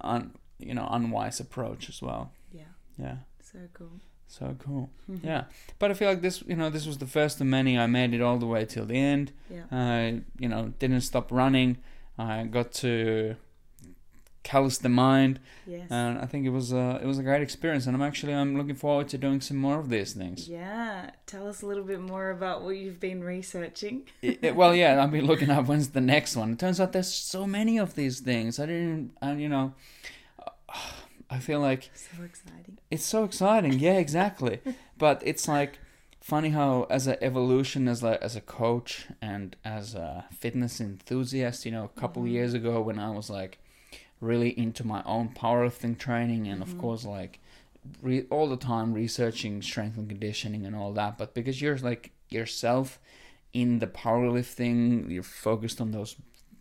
un, 0.00 0.32
you 0.58 0.74
know 0.74 0.86
unwise 0.90 1.40
approach 1.40 1.88
as 1.88 2.02
well. 2.02 2.32
Yeah. 2.52 2.72
Yeah. 2.98 3.16
So 3.40 3.58
cool. 3.72 4.00
So 4.28 4.56
cool. 4.58 4.90
Yeah. 5.22 5.44
But 5.78 5.90
I 5.90 5.94
feel 5.94 6.08
like 6.08 6.20
this, 6.20 6.42
you 6.46 6.56
know, 6.56 6.70
this 6.70 6.86
was 6.86 6.98
the 6.98 7.06
first 7.06 7.40
of 7.40 7.46
many. 7.46 7.78
I 7.78 7.86
made 7.86 8.12
it 8.12 8.20
all 8.20 8.38
the 8.38 8.46
way 8.46 8.64
till 8.64 8.84
the 8.84 8.98
end. 8.98 9.32
Yeah. 9.50 9.64
I, 9.70 10.20
you 10.38 10.48
know, 10.48 10.72
didn't 10.78 11.02
stop 11.02 11.30
running. 11.30 11.78
I 12.18 12.44
got 12.44 12.72
to 12.72 13.36
callous 14.52 14.78
the 14.78 14.88
mind, 15.08 15.34
Yes. 15.66 15.88
and 15.90 16.12
I 16.24 16.26
think 16.30 16.46
it 16.46 16.54
was 16.60 16.68
a, 16.72 16.86
it 17.02 17.06
was 17.12 17.18
a 17.18 17.22
great 17.28 17.42
experience. 17.48 17.84
And 17.86 17.94
I'm 17.96 18.02
actually 18.10 18.32
I'm 18.40 18.52
looking 18.60 18.76
forward 18.84 19.08
to 19.12 19.18
doing 19.26 19.40
some 19.48 19.56
more 19.66 19.78
of 19.82 19.88
these 19.94 20.12
things. 20.20 20.38
yeah. 20.48 21.10
Tell 21.32 21.44
us 21.52 21.62
a 21.62 21.66
little 21.70 21.82
bit 21.92 22.00
more 22.00 22.26
about 22.30 22.56
what 22.64 22.76
you've 22.80 23.00
been 23.10 23.22
researching. 23.24 23.96
It- 24.22 24.38
it- 24.46 24.56
well, 24.60 24.72
yeah, 24.82 25.02
I've 25.02 25.10
been 25.18 25.26
looking 25.32 25.50
up 25.50 25.66
when's 25.68 25.88
the 25.90 26.00
next 26.16 26.32
one. 26.36 26.48
It 26.52 26.58
turns 26.64 26.78
out 26.80 26.92
there's 26.92 27.12
so 27.34 27.40
many 27.58 27.74
of 27.84 27.94
these 28.00 28.16
things. 28.20 28.58
I 28.62 28.66
didn't, 28.66 29.10
and 29.20 29.40
you 29.44 29.48
know, 29.54 29.66
I 31.30 31.38
feel 31.40 31.60
like 31.60 31.90
So 31.94 32.22
exciting. 32.22 32.78
it's 32.90 33.04
so 33.04 33.24
exciting. 33.24 33.74
Yeah, 33.86 33.98
exactly. 34.06 34.60
but 34.98 35.22
it's 35.24 35.48
like 35.48 35.72
funny 36.20 36.50
how 36.50 36.86
as 36.90 37.06
an 37.06 37.16
evolution 37.20 37.88
as 37.88 38.02
a 38.02 38.22
as 38.22 38.34
a 38.36 38.40
coach 38.40 39.06
and 39.20 39.56
as 39.64 39.94
a 39.94 40.26
fitness 40.42 40.80
enthusiast, 40.80 41.64
you 41.66 41.72
know, 41.72 41.84
a 41.84 42.00
couple 42.00 42.22
Mhm. 42.22 42.30
years 42.30 42.54
ago 42.54 42.80
when 42.80 42.98
I 42.98 43.10
was 43.10 43.28
like 43.40 43.58
really 44.20 44.58
into 44.58 44.86
my 44.86 45.02
own 45.04 45.28
powerlifting 45.28 45.96
training 45.98 46.46
and 46.48 46.62
of 46.62 46.74
Mhm. 46.74 46.78
course 46.78 47.04
like 47.04 47.38
re- 48.02 48.26
all 48.30 48.48
the 48.48 48.56
time 48.56 48.92
researching 48.92 49.62
strength 49.62 49.96
and 49.96 50.08
conditioning 50.08 50.64
and 50.66 50.74
all 50.74 50.92
that, 50.94 51.16
but 51.18 51.34
because 51.34 51.60
you're 51.62 51.78
like 51.78 52.12
yourself 52.30 52.98
in 53.52 53.78
the 53.78 53.86
powerlifting, 53.86 55.10
you're 55.10 55.22
focused 55.22 55.80
on 55.80 55.90
those 55.92 56.16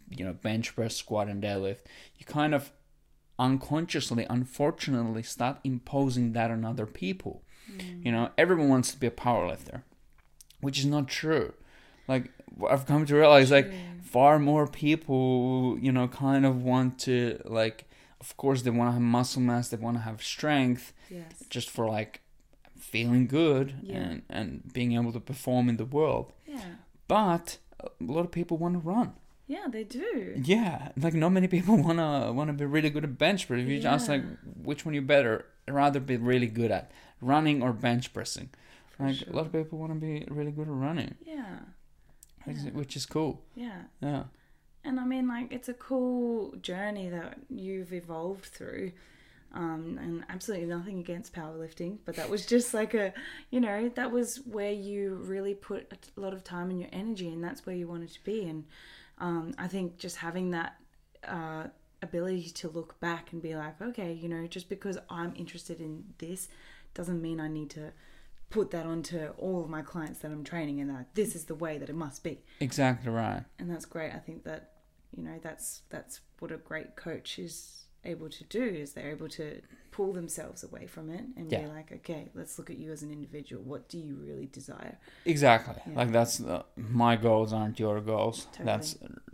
you 0.10 0.24
know, 0.24 0.34
bench 0.34 0.76
press, 0.76 0.96
squat 0.96 1.28
and 1.28 1.42
deadlift, 1.42 1.80
you 2.18 2.26
kind 2.26 2.54
of 2.54 2.72
unconsciously, 3.40 4.26
unfortunately, 4.30 5.24
start 5.24 5.58
imposing 5.64 6.34
that 6.34 6.52
on 6.52 6.64
other 6.64 6.86
people. 6.86 7.42
You 8.04 8.12
know, 8.12 8.30
everyone 8.38 8.70
wants 8.70 8.92
to 8.92 9.00
be 9.00 9.08
a 9.08 9.12
powerlifter, 9.12 9.82
which 10.62 10.78
is 10.80 10.86
not 10.86 11.08
true. 11.08 11.54
Like 12.08 12.32
I've 12.70 12.86
come 12.86 13.06
to 13.06 13.16
realize, 13.16 13.52
like 13.52 13.72
far 14.04 14.40
more 14.40 14.68
people, 14.68 15.78
you 15.80 15.92
know, 15.92 16.08
kind 16.08 16.46
of 16.46 16.64
want 16.64 17.00
to 17.00 17.40
like. 17.46 17.86
Of 18.22 18.38
course, 18.38 18.64
they 18.64 18.72
want 18.72 18.88
to 18.90 18.94
have 18.94 19.02
muscle 19.02 19.42
mass. 19.42 19.70
They 19.70 19.78
want 19.78 19.98
to 19.98 20.02
have 20.02 20.24
strength, 20.24 20.94
Yes. 21.12 21.44
just 21.50 21.70
for 21.70 21.86
like 21.88 22.22
feeling 22.78 23.28
good 23.28 23.74
Yeah. 23.84 23.98
and 23.98 24.22
and 24.30 24.74
being 24.74 24.94
able 24.94 25.12
to 25.14 25.20
perform 25.20 25.70
in 25.70 25.78
the 25.78 25.86
world. 25.86 26.34
Yeah. 26.48 26.76
But 27.08 27.58
a 27.80 27.90
lot 28.00 28.22
of 28.26 28.32
people 28.32 28.58
want 28.58 28.74
to 28.74 28.80
run. 28.80 29.14
Yeah, 29.48 29.68
they 29.70 29.84
do. 29.84 30.34
Yeah, 30.44 30.90
like 30.98 31.14
not 31.14 31.30
many 31.32 31.48
people 31.48 31.78
wanna 31.88 32.32
wanna 32.34 32.54
be 32.54 32.66
really 32.66 32.90
good 32.90 33.04
at 33.04 33.18
bench 33.18 33.48
press. 33.48 33.62
If 33.62 33.68
you 33.70 33.82
ask 33.88 34.08
like 34.10 34.24
which 34.64 34.86
one 34.86 34.96
you 34.96 35.02
better, 35.02 35.46
rather 35.68 36.00
be 36.00 36.18
really 36.18 36.48
good 36.48 36.72
at 36.72 36.92
running 37.22 37.62
or 37.62 37.74
bench 37.74 38.12
pressing. 38.14 38.50
For 38.92 39.06
Like 39.08 39.16
sure. 39.18 39.30
a 39.32 39.36
lot 39.36 39.46
of 39.46 39.52
people 39.52 39.78
want 39.78 39.92
to 39.94 40.00
be 40.00 40.26
really 40.32 40.52
good 40.52 40.68
at 40.68 40.74
running, 40.74 41.16
Yeah. 41.26 41.60
Which, 42.46 42.58
is, 42.58 42.66
Yeah. 42.66 42.72
which 42.72 42.96
is 42.96 43.06
cool. 43.06 43.42
Yeah. 43.56 43.82
Yeah, 44.02 44.24
And 44.84 45.00
I 45.00 45.06
mean, 45.06 45.28
like, 45.28 45.52
it's 45.52 45.70
a 45.70 45.74
cool 45.74 46.56
journey 46.62 47.10
that 47.10 47.38
you've 47.50 47.94
evolved 47.94 48.46
through. 48.46 48.92
Um, 49.54 49.98
and 50.02 50.26
absolutely 50.28 50.68
nothing 50.68 51.00
against 51.00 51.32
powerlifting, 51.34 52.00
but 52.04 52.18
that 52.18 52.30
was 52.30 52.46
just 52.56 52.74
like 52.74 52.94
a, 52.94 53.14
you 53.52 53.62
know, 53.62 53.88
that 53.96 54.12
was 54.12 54.42
where 54.46 54.74
you 54.74 55.16
really 55.16 55.54
put 55.54 55.90
a 56.18 56.20
lot 56.20 56.34
of 56.34 56.44
time 56.44 56.70
and 56.72 56.80
your 56.82 56.90
energy, 56.92 57.30
and 57.30 57.42
that's 57.42 57.66
where 57.66 57.74
you 57.76 57.88
wanted 57.88 58.12
to 58.12 58.24
be. 58.26 58.44
And 58.44 58.66
um, 59.18 59.54
I 59.58 59.68
think 59.70 59.98
just 59.98 60.18
having 60.18 60.52
that 60.52 60.76
uh, 61.26 61.68
ability 62.02 62.50
to 62.50 62.68
look 62.68 63.00
back 63.00 63.32
and 63.32 63.42
be 63.42 63.56
like, 63.56 63.82
okay, 63.82 64.12
you 64.12 64.28
know, 64.28 64.46
just 64.46 64.68
because 64.68 64.98
I'm 65.10 65.34
interested 65.38 65.80
in 65.80 66.04
this 66.18 66.50
doesn't 66.94 67.22
mean 67.22 67.40
I 67.40 67.48
need 67.48 67.70
to 67.72 67.94
put 68.56 68.72
that 68.72 68.86
onto 68.86 69.20
all 69.38 69.60
of 69.64 69.70
my 69.70 69.82
clients 69.82 70.20
that 70.22 70.32
I'm 70.32 70.44
training, 70.54 70.80
and 70.82 70.90
that 70.90 71.08
this 71.14 71.36
is 71.36 71.44
the 71.52 71.56
way 71.66 71.74
that 71.82 71.90
it 71.94 71.96
must 72.06 72.24
be 72.24 72.36
exactly 72.60 73.12
right. 73.12 73.44
and 73.60 73.70
that's 73.72 73.86
great. 73.96 74.12
I 74.20 74.22
think 74.28 74.40
that 74.50 74.62
you 75.16 75.24
know 75.28 75.38
that's 75.48 75.68
that's 75.94 76.22
what 76.40 76.52
a 76.52 76.58
great 76.58 76.96
coach 76.96 77.30
is 77.48 77.54
able 78.14 78.30
to 78.30 78.44
do 78.60 78.64
is 78.64 78.94
they're 78.94 79.10
able 79.18 79.28
to 79.42 79.48
pull 79.96 80.12
themselves 80.14 80.64
away 80.64 80.86
from 80.86 81.10
it 81.10 81.24
and 81.38 81.52
Yeah. 81.52 81.62
be 81.64 81.68
like, 81.78 81.90
okay, 82.00 82.24
let's 82.40 82.54
look 82.60 82.70
at 82.70 82.78
you 82.78 82.92
as 82.92 83.02
an 83.02 83.12
individual. 83.12 83.64
What 83.64 83.90
do 83.94 83.98
you 83.98 84.14
really 84.28 84.48
desire? 84.60 84.96
Exactly. 85.26 85.82
Yeah. 85.88 85.98
Like 86.00 86.12
that's 86.18 86.36
uh, 86.40 86.64
my 86.76 87.14
goals 87.28 87.52
aren't 87.52 87.78
your 87.80 88.00
goals. 88.02 88.38
Totally. 88.52 88.66
That's 88.70 88.90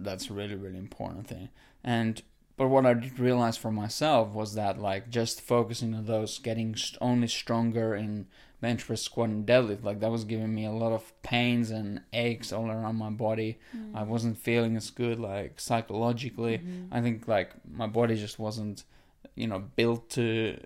that's 0.07 0.29
a 0.31 0.33
really 0.39 0.55
really 0.65 0.77
important 0.87 1.27
thing. 1.27 1.49
And 1.83 2.13
but 2.61 2.67
what 2.67 2.85
I 2.85 2.93
did 2.93 3.17
realize 3.17 3.57
for 3.57 3.71
myself 3.71 4.35
was 4.35 4.53
that 4.53 4.77
like 4.79 5.09
just 5.09 5.41
focusing 5.41 5.95
on 5.95 6.05
those, 6.05 6.37
getting 6.37 6.75
only 7.09 7.27
stronger 7.27 7.95
in 7.95 8.27
bench 8.59 8.85
press, 8.85 9.01
squat, 9.01 9.29
and 9.29 9.47
deadlift, 9.47 9.83
like 9.83 9.99
that 10.01 10.11
was 10.11 10.25
giving 10.25 10.53
me 10.53 10.65
a 10.67 10.71
lot 10.83 10.91
of 10.91 11.11
pains 11.23 11.71
and 11.71 12.01
aches 12.13 12.53
all 12.53 12.69
around 12.69 12.97
my 12.97 13.09
body. 13.09 13.57
I 13.95 14.03
wasn't 14.03 14.37
feeling 14.37 14.75
as 14.77 14.91
good 14.91 15.19
like 15.19 15.59
psychologically. 15.59 16.59
Mm-hmm. 16.59 16.93
I 16.93 17.01
think 17.01 17.27
like 17.27 17.49
my 17.67 17.87
body 17.87 18.15
just 18.15 18.37
wasn't, 18.37 18.83
you 19.33 19.47
know, 19.47 19.63
built 19.75 20.11
to 20.11 20.59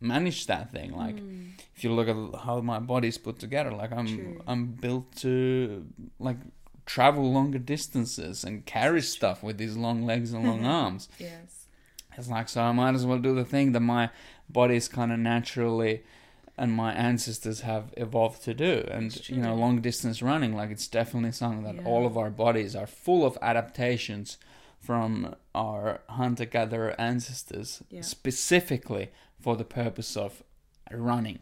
manage 0.00 0.46
that 0.46 0.70
thing. 0.70 0.92
Like 1.04 1.16
Mm. 1.16 1.48
if 1.74 1.82
you 1.82 1.90
look 1.92 2.08
at 2.14 2.40
how 2.44 2.60
my 2.60 2.78
body's 2.78 3.18
put 3.18 3.40
together, 3.40 3.72
like 3.72 3.90
I'm 3.90 4.06
True. 4.06 4.40
I'm 4.46 4.66
built 4.84 5.06
to 5.24 5.32
like 6.20 6.38
travel 6.86 7.30
longer 7.32 7.58
distances 7.58 8.44
and 8.44 8.66
carry 8.66 9.02
stuff 9.02 9.42
with 9.42 9.58
these 9.58 9.76
long 9.76 10.04
legs 10.04 10.32
and 10.32 10.44
long 10.46 10.64
arms. 10.64 11.08
Yes. 11.18 11.66
It's 12.16 12.28
like 12.28 12.48
so 12.48 12.62
I 12.62 12.72
might 12.72 12.94
as 12.94 13.06
well 13.06 13.18
do 13.18 13.34
the 13.34 13.44
thing 13.44 13.72
that 13.72 13.80
my 13.80 14.10
body's 14.48 14.88
kind 14.88 15.12
of 15.12 15.18
naturally 15.18 16.02
and 16.58 16.70
my 16.72 16.92
ancestors 16.92 17.62
have 17.62 17.94
evolved 17.96 18.42
to 18.44 18.52
do. 18.52 18.86
And 18.90 19.28
you 19.28 19.38
know, 19.38 19.54
long 19.54 19.80
distance 19.80 20.20
running, 20.20 20.54
like 20.54 20.70
it's 20.70 20.86
definitely 20.88 21.32
something 21.32 21.64
that 21.64 21.76
Yeah. 21.76 21.88
all 21.88 22.04
of 22.06 22.18
our 22.18 22.30
bodies 22.30 22.76
are 22.76 22.86
full 22.86 23.24
of 23.24 23.38
adaptations 23.40 24.36
from 24.78 25.34
our 25.54 26.00
hunter 26.10 26.44
gatherer 26.44 26.94
ancestors 27.00 27.82
Yeah. 27.88 28.02
specifically 28.02 29.10
for 29.40 29.56
the 29.56 29.64
purpose 29.64 30.16
of 30.16 30.42
running. 30.90 31.38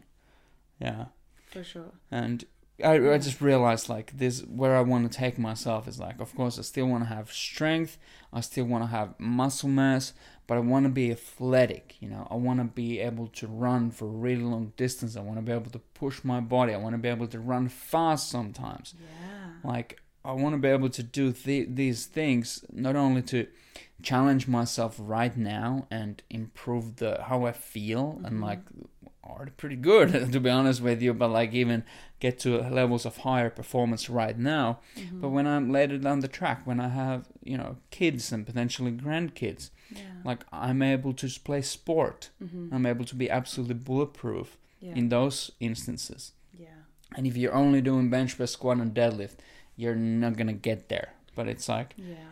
Yeah. 0.79 1.05
For 1.47 1.63
sure. 1.63 1.91
And 2.09 2.45
I, 2.83 3.13
I 3.13 3.17
just 3.17 3.41
realized 3.41 3.89
like 3.89 4.17
this 4.17 4.41
where 4.41 4.75
I 4.75 4.81
want 4.81 5.11
to 5.11 5.17
take 5.17 5.37
myself 5.37 5.87
is 5.87 5.99
like 5.99 6.19
of 6.19 6.33
course 6.35 6.57
I 6.59 6.63
still 6.63 6.87
want 6.87 7.03
to 7.03 7.09
have 7.13 7.31
strength 7.31 7.97
I 8.33 8.41
still 8.41 8.65
want 8.65 8.83
to 8.83 8.87
have 8.87 9.13
muscle 9.19 9.69
mass 9.69 10.13
but 10.47 10.55
I 10.57 10.61
want 10.61 10.85
to 10.85 10.89
be 10.91 11.11
athletic 11.11 11.95
you 11.99 12.09
know 12.09 12.27
I 12.29 12.35
want 12.35 12.59
to 12.59 12.65
be 12.65 12.99
able 12.99 13.27
to 13.27 13.47
run 13.47 13.91
for 13.91 14.05
a 14.05 14.17
really 14.27 14.43
long 14.43 14.73
distance 14.77 15.15
I 15.15 15.21
want 15.21 15.37
to 15.37 15.41
be 15.41 15.51
able 15.51 15.71
to 15.71 15.79
push 15.79 16.23
my 16.23 16.39
body 16.39 16.73
I 16.73 16.77
want 16.77 16.93
to 16.93 16.97
be 16.99 17.09
able 17.09 17.27
to 17.27 17.39
run 17.39 17.69
fast 17.69 18.29
sometimes 18.29 18.93
Yeah. 18.99 19.69
like 19.71 20.01
I 20.23 20.33
want 20.33 20.53
to 20.53 20.59
be 20.59 20.67
able 20.67 20.89
to 20.89 21.03
do 21.03 21.31
th- 21.31 21.69
these 21.71 22.05
things 22.05 22.63
not 22.71 22.95
only 22.95 23.21
to 23.23 23.47
challenge 24.03 24.47
myself 24.47 24.95
right 24.99 25.35
now 25.37 25.87
and 25.91 26.21
improve 26.29 26.95
the 26.97 27.23
how 27.23 27.45
I 27.45 27.51
feel 27.53 28.19
and 28.23 28.35
Mm-hmm. 28.35 28.43
like 28.43 28.59
pretty 29.57 29.75
good 29.75 30.07
to 30.33 30.39
be 30.39 30.49
honest 30.49 30.81
with 30.81 31.01
you 31.01 31.13
but 31.13 31.29
like 31.29 31.53
even 31.53 31.83
get 32.19 32.37
to 32.39 32.57
levels 32.69 33.05
of 33.05 33.17
higher 33.17 33.49
performance 33.49 34.09
right 34.09 34.37
now 34.37 34.79
Mm-hmm. 34.97 35.21
but 35.21 35.29
when 35.29 35.47
I'm 35.47 35.71
later 35.71 35.97
down 35.97 36.19
the 36.19 36.27
track 36.27 36.59
when 36.65 36.79
I 36.79 36.89
have 36.89 37.27
you 37.43 37.57
know 37.57 37.77
kids 37.89 38.31
and 38.31 38.45
potentially 38.45 38.91
grandkids 38.91 39.69
Yeah. 39.89 40.01
like 40.29 40.41
I'm 40.51 40.81
able 40.81 41.13
to 41.21 41.27
play 41.47 41.61
sport 41.61 42.29
Mhm. 42.43 42.69
I'm 42.73 42.85
able 42.85 43.05
to 43.05 43.15
be 43.15 43.29
absolutely 43.39 43.75
bulletproof 43.89 44.57
Yeah. 44.79 44.95
in 44.99 45.09
those 45.09 45.51
instances 45.59 46.21
yeah. 46.65 46.79
and 47.15 47.25
if 47.29 47.35
you're 47.37 47.53
only 47.63 47.81
doing 47.81 48.09
bench 48.09 48.31
press, 48.37 48.51
squat, 48.51 48.77
and 48.77 48.93
deadlift, 48.93 49.37
you're 49.75 49.95
not 49.95 50.37
gonna 50.37 50.53
get 50.69 50.89
there. 50.89 51.09
But 51.35 51.47
it's 51.47 51.67
like 51.77 51.93
Yeah. 51.97 52.31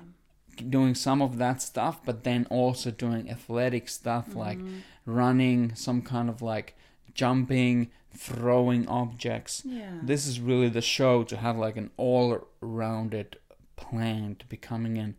doing 0.78 0.94
some 0.96 1.22
of 1.22 1.38
that 1.38 1.62
stuff, 1.62 1.96
but 2.08 2.24
then 2.24 2.46
also 2.50 2.92
doing 2.92 3.30
athletic 3.36 3.88
stuff 3.90 4.36
like 4.46 4.60
Mhm. 4.60 4.80
running, 5.06 5.74
some 5.76 6.02
kind 6.02 6.30
of 6.30 6.42
like 6.42 6.76
jumping, 7.14 7.90
throwing 8.16 8.88
objects. 8.88 9.64
Yeah. 9.66 10.00
This 10.04 10.26
is 10.28 10.40
really 10.40 10.70
the 10.70 10.82
show 10.82 11.24
to 11.24 11.38
have 11.38 11.58
like 11.58 11.78
an 11.78 11.92
all-rounded 11.98 13.38
plan 13.76 14.36
to 14.40 14.46
becoming 14.48 14.98
an, 14.98 15.16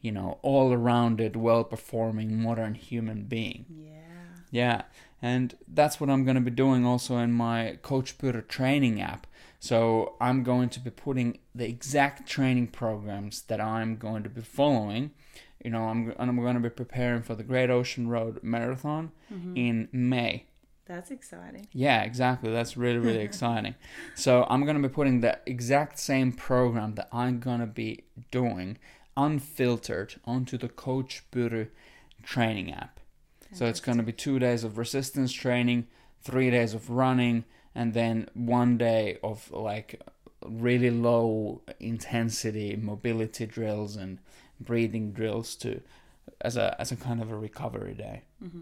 you 0.00 0.12
know, 0.12 0.38
all-rounded, 0.42 1.36
well-performing 1.36 2.40
modern 2.40 2.74
human 2.74 3.24
being. 3.24 3.66
yeah. 3.70 3.92
Yeah, 4.52 4.82
and 5.20 5.56
that's 5.66 6.00
what 6.00 6.08
I'm 6.08 6.24
going 6.24 6.36
to 6.36 6.40
be 6.40 6.52
doing 6.52 6.86
also 6.86 7.16
in 7.18 7.32
my 7.32 7.78
Coach 7.82 8.16
Peter 8.16 8.40
training 8.40 9.00
app. 9.02 9.26
So 9.58 10.14
I'm 10.20 10.44
going 10.44 10.68
to 10.70 10.80
be 10.80 10.90
putting 10.90 11.38
the 11.52 11.66
exact 11.68 12.28
training 12.28 12.68
programs 12.68 13.42
that 13.42 13.60
I'm 13.60 13.96
going 13.96 14.22
to 14.22 14.28
be 14.30 14.40
following. 14.42 15.10
You 15.64 15.70
know, 15.72 15.84
I'm 15.88 16.14
I'm 16.18 16.36
going 16.36 16.54
to 16.54 16.60
be 16.60 16.70
preparing 16.70 17.22
for 17.22 17.34
the 17.34 17.42
Great 17.42 17.68
Ocean 17.70 18.08
Road 18.08 18.38
Marathon 18.42 19.10
Mhm. 19.34 19.56
in 19.58 19.88
May. 19.92 20.44
That's 20.86 21.10
exciting. 21.10 21.66
Yeah, 21.72 22.02
exactly. 22.02 22.52
That's 22.52 22.76
really 22.76 22.98
really 22.98 23.24
exciting. 23.30 23.74
So 24.14 24.46
I'm 24.48 24.64
going 24.64 24.80
to 24.80 24.88
be 24.88 24.92
putting 24.92 25.20
the 25.20 25.38
exact 25.46 25.98
same 25.98 26.32
program 26.32 26.94
that 26.94 27.08
I'm 27.12 27.40
going 27.40 27.60
to 27.60 27.66
be 27.66 28.04
doing 28.30 28.78
unfiltered 29.16 30.16
onto 30.24 30.58
the 30.58 30.68
Coach 30.68 31.24
Peter 31.30 31.70
training 32.22 32.72
app. 32.72 33.00
So 33.52 33.64
it's 33.66 33.80
going 33.80 33.96
to 33.96 34.04
be 34.04 34.12
two 34.12 34.38
days 34.38 34.64
of 34.64 34.76
resistance 34.76 35.32
training, 35.32 35.86
three 36.20 36.50
days 36.50 36.74
of 36.74 36.90
running, 36.90 37.44
and 37.74 37.94
then 37.94 38.28
one 38.34 38.76
day 38.76 39.18
of 39.22 39.50
like 39.50 40.02
really 40.44 40.90
low 40.90 41.62
intensity 41.80 42.76
mobility 42.76 43.46
drills 43.46 43.96
and 43.96 44.18
breathing 44.60 45.12
drills 45.12 45.56
to 45.56 45.80
as 46.40 46.56
a 46.56 46.78
as 46.80 46.92
a 46.92 46.96
kind 46.96 47.22
of 47.22 47.30
a 47.30 47.36
recovery 47.36 47.94
day. 47.94 48.22
hmm 48.40 48.60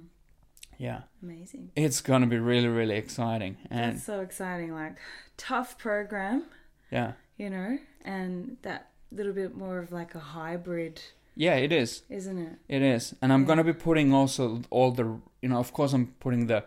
Yeah, 0.79 1.03
Amazing. 1.23 1.71
it's 1.77 2.01
gonna 2.01 2.27
be 2.27 2.39
really 2.39 2.69
really 2.69 2.97
exciting, 2.97 3.57
and 3.71 3.97
That's 3.97 4.07
so 4.07 4.21
exciting. 4.21 4.73
Like 4.73 4.97
tough 5.37 5.79
program, 5.79 6.45
yeah, 6.91 7.13
you 7.37 7.51
know, 7.51 7.79
and 8.05 8.57
that 8.63 8.91
little 9.13 9.33
bit 9.33 9.57
more 9.57 9.79
of 9.79 9.93
like 9.93 10.15
a 10.15 10.21
hybrid, 10.21 11.01
yeah, 11.37 11.55
it 11.55 11.73
is. 11.73 12.03
isn't 12.11 12.39
it? 12.39 12.53
It 12.69 12.83
is, 12.83 13.15
and 13.23 13.33
I'm 13.33 13.43
Yeah. 13.43 13.49
gonna 13.49 13.65
be 13.65 13.73
putting 13.73 14.13
also 14.13 14.63
all 14.71 14.91
the 14.91 15.21
you 15.43 15.49
know, 15.49 15.59
of 15.59 15.73
course, 15.73 15.93
I'm 15.93 16.15
putting 16.21 16.47
the 16.47 16.65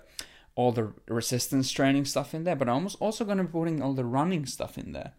all 0.55 0.71
the 0.71 0.91
resistance 1.07 1.71
training 1.71 2.03
stuff 2.05 2.33
in 2.33 2.43
there, 2.43 2.55
but 2.55 2.67
I'm 2.67 2.87
also 2.99 3.23
gonna 3.25 3.43
be 3.43 3.51
putting 3.51 3.81
all 3.81 3.93
the 3.93 4.05
running 4.05 4.45
stuff 4.47 4.77
in 4.77 4.91
there. 4.91 5.13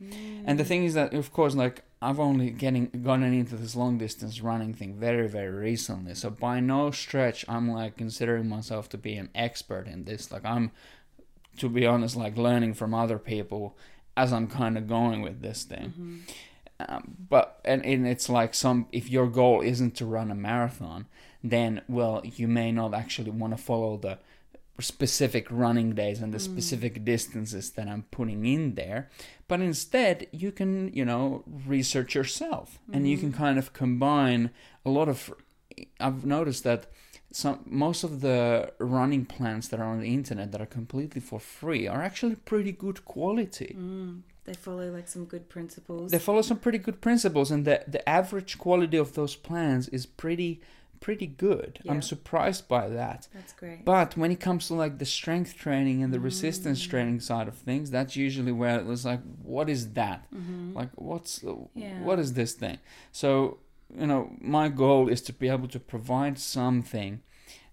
And 0.46 0.58
the 0.58 0.64
mm. 0.64 0.66
thing 0.66 0.84
is 0.84 0.94
that, 0.94 1.14
of 1.14 1.32
course, 1.32 1.54
like 1.54 1.84
I've 2.00 2.20
only 2.20 2.50
getting 2.50 2.86
gotten 3.02 3.32
into 3.32 3.56
this 3.56 3.74
long 3.74 3.98
distance 3.98 4.40
running 4.40 4.72
thing 4.72 4.94
very, 4.94 5.28
very 5.28 5.50
recently. 5.50 6.14
So 6.14 6.30
by 6.30 6.60
no 6.60 6.92
stretch, 6.92 7.44
I'm 7.48 7.70
like 7.70 7.96
considering 7.96 8.48
myself 8.48 8.88
to 8.90 8.98
be 8.98 9.16
an 9.16 9.30
expert 9.34 9.88
in 9.88 10.04
this. 10.04 10.30
Like 10.30 10.44
I'm, 10.44 10.70
to 11.58 11.68
be 11.68 11.86
honest, 11.86 12.14
like 12.14 12.36
learning 12.36 12.74
from 12.74 12.94
other 12.94 13.18
people 13.18 13.76
as 14.16 14.32
I'm 14.32 14.46
kind 14.46 14.78
of 14.78 14.88
going 14.88 15.22
with 15.22 15.42
this 15.42 15.64
thing. 15.64 15.88
Mm-hmm. 15.88 16.18
Um, 16.80 17.16
but 17.28 17.60
and, 17.64 17.84
and 17.84 18.06
it's 18.06 18.28
like 18.28 18.54
some 18.54 18.86
if 18.92 19.10
your 19.10 19.26
goal 19.26 19.62
isn't 19.62 19.96
to 19.96 20.06
run 20.06 20.30
a 20.30 20.36
marathon, 20.36 21.06
then 21.42 21.82
well 21.88 22.22
you 22.24 22.46
may 22.46 22.70
not 22.70 22.94
actually 22.94 23.32
want 23.32 23.56
to 23.56 23.62
follow 23.62 23.96
the 23.96 24.18
specific 24.80 25.46
running 25.50 25.94
days 25.94 26.20
and 26.20 26.32
the 26.32 26.38
specific 26.38 27.04
distances 27.04 27.70
that 27.70 27.88
I'm 27.88 28.04
putting 28.10 28.46
in 28.46 28.74
there. 28.74 29.10
But 29.48 29.60
instead, 29.60 30.26
you 30.32 30.52
can, 30.52 30.92
you 30.92 31.04
know, 31.04 31.44
research 31.66 32.14
yourself 32.14 32.78
and 32.92 33.08
you 33.08 33.18
can 33.18 33.32
kind 33.32 33.58
of 33.58 33.72
combine 33.72 34.50
a 34.84 34.90
lot 34.90 35.08
of. 35.08 35.32
I've 36.00 36.24
noticed 36.24 36.64
that 36.64 36.86
some 37.30 37.60
most 37.66 38.04
of 38.04 38.20
the 38.20 38.72
running 38.78 39.24
plans 39.26 39.68
that 39.68 39.80
are 39.80 39.86
on 39.86 40.00
the 40.00 40.12
internet 40.14 40.50
that 40.52 40.60
are 40.60 40.66
completely 40.66 41.20
for 41.20 41.38
free 41.38 41.86
are 41.86 42.02
actually 42.02 42.36
pretty 42.36 42.72
good 42.72 43.04
quality. 43.04 43.76
Mm. 43.78 44.22
They 44.44 44.54
follow 44.54 44.90
like 44.90 45.08
some 45.08 45.26
good 45.26 45.50
principles. 45.50 46.10
They 46.10 46.18
follow 46.18 46.40
some 46.40 46.58
pretty 46.58 46.78
good 46.78 47.02
principles, 47.02 47.50
and 47.50 47.66
the 47.66 47.84
the 47.86 48.08
average 48.08 48.58
quality 48.58 48.96
of 48.96 49.12
those 49.12 49.36
plans 49.36 49.88
is 49.88 50.06
pretty 50.06 50.62
pretty 51.00 51.26
good. 51.26 51.80
Yeah. 51.82 51.92
I'm 51.92 52.02
surprised 52.02 52.68
by 52.68 52.88
that. 52.88 53.28
That's 53.34 53.52
great. 53.52 53.84
But 53.84 54.16
when 54.16 54.30
it 54.30 54.40
comes 54.40 54.66
to 54.68 54.74
like 54.74 54.98
the 54.98 55.04
strength 55.04 55.56
training 55.56 56.02
and 56.02 56.12
the 56.12 56.20
resistance 56.20 56.84
Mm. 56.86 56.90
training 56.90 57.20
side 57.20 57.48
of 57.48 57.54
things, 57.56 57.90
that's 57.90 58.16
usually 58.16 58.52
where 58.52 58.78
it 58.78 58.86
was 58.86 59.04
like, 59.04 59.20
what 59.42 59.68
is 59.68 59.92
that? 59.94 60.26
Mhm. 60.32 60.74
Like, 60.74 60.90
what's 60.96 61.42
Yeah. 61.74 62.02
what 62.02 62.18
is 62.18 62.32
this 62.34 62.52
thing? 62.54 62.78
So 63.12 63.58
you 63.98 64.06
know, 64.06 64.36
my 64.40 64.68
goal 64.68 65.08
is 65.08 65.22
to 65.22 65.32
be 65.32 65.48
able 65.48 65.68
to 65.68 65.80
provide 65.80 66.38
something 66.38 67.20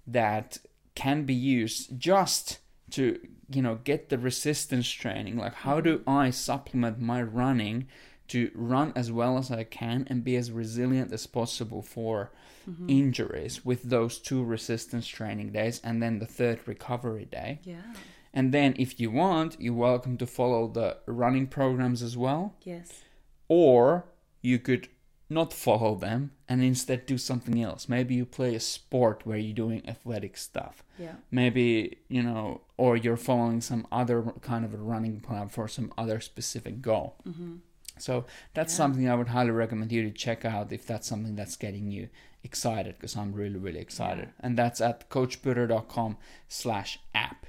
that 0.08 0.60
can 0.96 1.26
be 1.26 1.34
used 1.34 2.00
just 2.00 2.60
to 2.92 3.20
you 3.50 3.62
know 3.62 3.76
get 3.84 4.10
the 4.10 4.18
resistance 4.18 4.90
training. 4.90 5.38
Like, 5.38 5.56
how 5.56 5.82
do 5.82 6.02
I 6.08 6.30
supplement 6.30 7.00
my 7.00 7.22
running? 7.22 7.88
To 8.30 8.50
run 8.56 8.92
as 8.96 9.12
well 9.12 9.38
as 9.38 9.52
I 9.52 9.64
can 9.64 10.08
and 10.10 10.24
be 10.24 10.36
as 10.36 10.52
resilient 10.52 11.12
as 11.14 11.28
possible 11.28 11.82
for 11.84 12.32
Mhm. 12.68 12.90
injuries 12.90 13.64
with 13.64 13.84
those 13.84 14.18
two 14.20 14.44
resistance 14.44 15.06
training 15.08 15.52
days 15.52 15.80
and 15.84 16.02
then 16.02 16.18
the 16.20 16.26
third 16.26 16.60
recovery 16.68 17.26
day. 17.26 17.60
yeah. 17.64 17.94
And 18.34 18.52
then 18.54 18.74
if 18.78 19.00
you 19.00 19.12
want, 19.12 19.56
you're 19.62 19.74
welcome 19.74 20.18
to 20.18 20.26
follow 20.28 20.68
the 20.68 20.98
running 21.06 21.48
programs 21.48 22.02
as 22.02 22.18
well. 22.18 22.56
Yes. 22.64 23.04
Or 23.48 24.06
you 24.42 24.60
could 24.60 24.90
not 25.30 25.54
follow 25.54 25.96
them 25.96 26.32
and 26.50 26.62
instead 26.64 27.06
do 27.06 27.18
something 27.18 27.62
else. 27.62 27.88
Maybe 27.90 28.16
you 28.16 28.26
play 28.26 28.54
a 28.56 28.60
sport 28.60 29.26
where 29.26 29.38
you're 29.38 29.56
doing 29.56 29.88
athletic 29.88 30.36
stuff. 30.38 30.84
Yeah. 31.00 31.16
Maybe, 31.32 31.98
you 32.10 32.22
know, 32.24 32.62
or 32.78 32.98
you're 32.98 33.18
following 33.18 33.62
some 33.62 33.88
other 33.92 34.22
kind 34.42 34.66
of 34.66 34.74
a 34.74 34.78
running 34.78 35.20
plan 35.22 35.48
for 35.48 35.68
some 35.68 35.94
other 35.98 36.20
specific 36.20 36.82
goal. 36.82 37.16
Mm-hmm. 37.28 37.56
So 37.98 38.26
that's 38.54 38.74
Yeah. 38.74 38.78
something 38.78 39.10
I 39.10 39.16
would 39.16 39.30
highly 39.30 39.52
recommend 39.52 39.92
you 39.92 40.04
to 40.04 40.12
check 40.12 40.46
out 40.46 40.72
if 40.72 40.86
that's 40.86 41.08
something 41.08 41.36
that's 41.36 41.56
getting 41.56 41.92
you 41.92 42.10
excited 42.44 42.96
because 42.98 43.16
I'm 43.16 43.34
really, 43.34 43.58
really 43.58 43.80
excited. 43.80 44.30
And 44.40 44.58
that's 44.58 44.82
at 44.82 45.10
coachpeter.com 45.10 46.18
slash 46.48 47.00
app. 47.14 47.46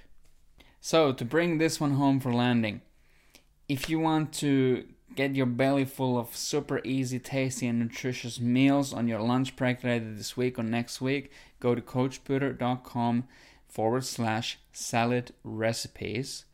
So 0.80 1.12
to 1.12 1.24
bring 1.24 1.58
this 1.58 1.80
one 1.80 1.94
home 1.94 2.20
for 2.20 2.32
landing, 2.32 2.80
if 3.68 3.90
you 3.90 3.98
want 3.98 4.32
to 4.34 4.86
get 5.16 5.34
your 5.34 5.46
belly 5.46 5.84
full 5.84 6.18
of 6.18 6.36
super 6.36 6.80
easy, 6.84 7.18
tasty, 7.18 7.66
and 7.66 7.78
nutritious 7.78 8.38
meals 8.40 8.92
on 8.92 9.08
your 9.08 9.20
lunch 9.20 9.56
break 9.56 9.82
later 9.82 10.14
this 10.14 10.36
week 10.36 10.58
or 10.58 10.62
next 10.62 11.00
week, 11.00 11.30
go 11.58 11.74
to 11.74 11.80
coachpeter.com 11.82 13.24
forward 13.68 14.04
slash 14.04 14.58
salad 14.72 15.32
recipes 15.42 16.44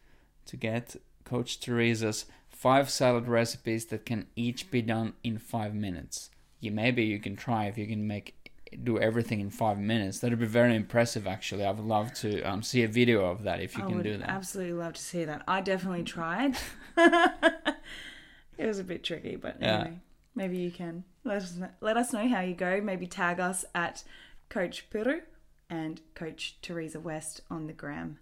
to 0.47 0.57
get 0.57 0.97
Coach 1.25 1.61
Teresa's 1.61 2.25
five 2.63 2.89
salad 2.89 3.27
recipes 3.27 3.87
that 3.87 4.07
can 4.07 4.25
each 4.37 4.71
be 4.71 4.81
done 4.81 5.15
in 5.25 5.37
five 5.37 5.75
minutes. 5.75 6.31
You 6.61 6.71
maybe 6.71 7.03
you 7.03 7.19
can 7.19 7.35
try 7.35 7.67
if 7.67 7.77
you 7.77 7.89
can 7.89 8.07
make 8.07 8.37
do 8.85 8.99
everything 9.01 9.41
in 9.41 9.51
five 9.51 9.79
minutes. 9.79 10.21
That'd 10.21 10.39
be 10.39 10.47
very 10.47 10.77
impressive. 10.77 11.27
Actually, 11.27 11.65
I 11.65 11.73
would 11.73 11.85
love 11.85 12.15
to 12.15 12.41
um, 12.43 12.63
see 12.63 12.85
a 12.85 12.89
video 12.89 13.25
of 13.25 13.43
that 13.43 13.61
if 13.61 13.77
you 13.77 13.83
I 13.85 13.89
can 13.89 14.03
do 14.03 14.17
that. 14.17 14.29
absolutely 14.29 14.75
love 14.75 14.93
to 14.95 15.03
see 15.03 15.25
that. 15.25 15.43
I 15.49 15.61
definitely 15.61 16.05
tried. 16.05 16.57
it 16.97 18.67
was 18.67 18.79
a 18.79 18.85
bit 18.85 19.03
tricky, 19.03 19.35
but 19.35 19.57
Yeah. 19.61 19.81
anyway, 19.81 19.99
maybe 20.37 20.59
you 20.59 20.71
can 20.71 21.03
let 21.25 21.39
us 21.43 21.57
know, 21.57 21.69
let 21.81 21.97
us 21.97 22.13
know 22.13 22.29
how 22.29 22.43
you 22.43 22.55
go. 22.55 22.81
Maybe 22.81 23.09
tag 23.09 23.41
us 23.41 23.65
at 23.75 24.05
Coach 24.49 24.89
Peter 24.89 25.25
and 25.69 26.01
Coach 26.15 26.59
Teresa 26.63 27.01
West 27.01 27.41
on 27.51 27.67
the 27.67 27.73
gram. 27.73 28.21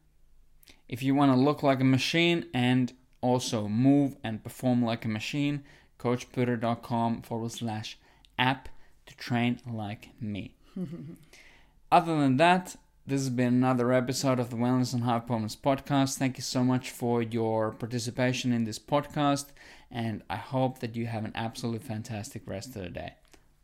If 0.88 1.02
you 1.02 1.14
want 1.14 1.30
to 1.30 1.36
look 1.38 1.62
like 1.62 1.80
a 1.80 1.84
machine 1.84 2.46
and 2.54 2.92
also 3.20 3.68
move 3.68 4.16
and 4.24 4.42
perform 4.42 4.84
like 4.84 5.04
a 5.04 5.08
machine. 5.08 5.62
CoachPeter.com 5.98 7.22
forward 7.22 7.52
slash 7.52 7.98
app 8.38 8.68
to 9.06 9.16
train 9.16 9.60
like 9.70 10.08
me. 10.20 10.54
Other 11.92 12.18
than 12.20 12.36
that, 12.38 12.76
this 13.06 13.22
has 13.22 13.30
been 13.30 13.48
another 13.48 13.92
episode 13.92 14.38
of 14.38 14.50
the 14.50 14.56
Wellness 14.56 14.94
and 14.94 15.02
High 15.02 15.18
Performance 15.18 15.56
podcast. 15.56 16.16
Thank 16.16 16.36
you 16.36 16.42
so 16.42 16.62
much 16.62 16.90
for 16.90 17.22
your 17.22 17.72
participation 17.72 18.52
in 18.52 18.64
this 18.64 18.78
podcast, 18.78 19.46
and 19.90 20.22
I 20.30 20.36
hope 20.36 20.78
that 20.78 20.94
you 20.94 21.06
have 21.06 21.24
an 21.24 21.32
absolutely 21.34 21.86
fantastic 21.86 22.42
rest 22.46 22.76
of 22.76 22.82
the 22.82 22.90
day. 22.90 23.14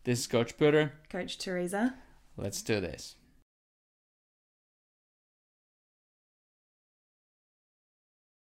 This 0.04 0.20
is 0.20 0.26
Coach 0.26 0.58
Peter. 0.58 0.94
Coach 1.08 1.38
Teresa. 1.38 1.94
Let's 2.36 2.60
do 2.62 2.80
this. 2.80 3.14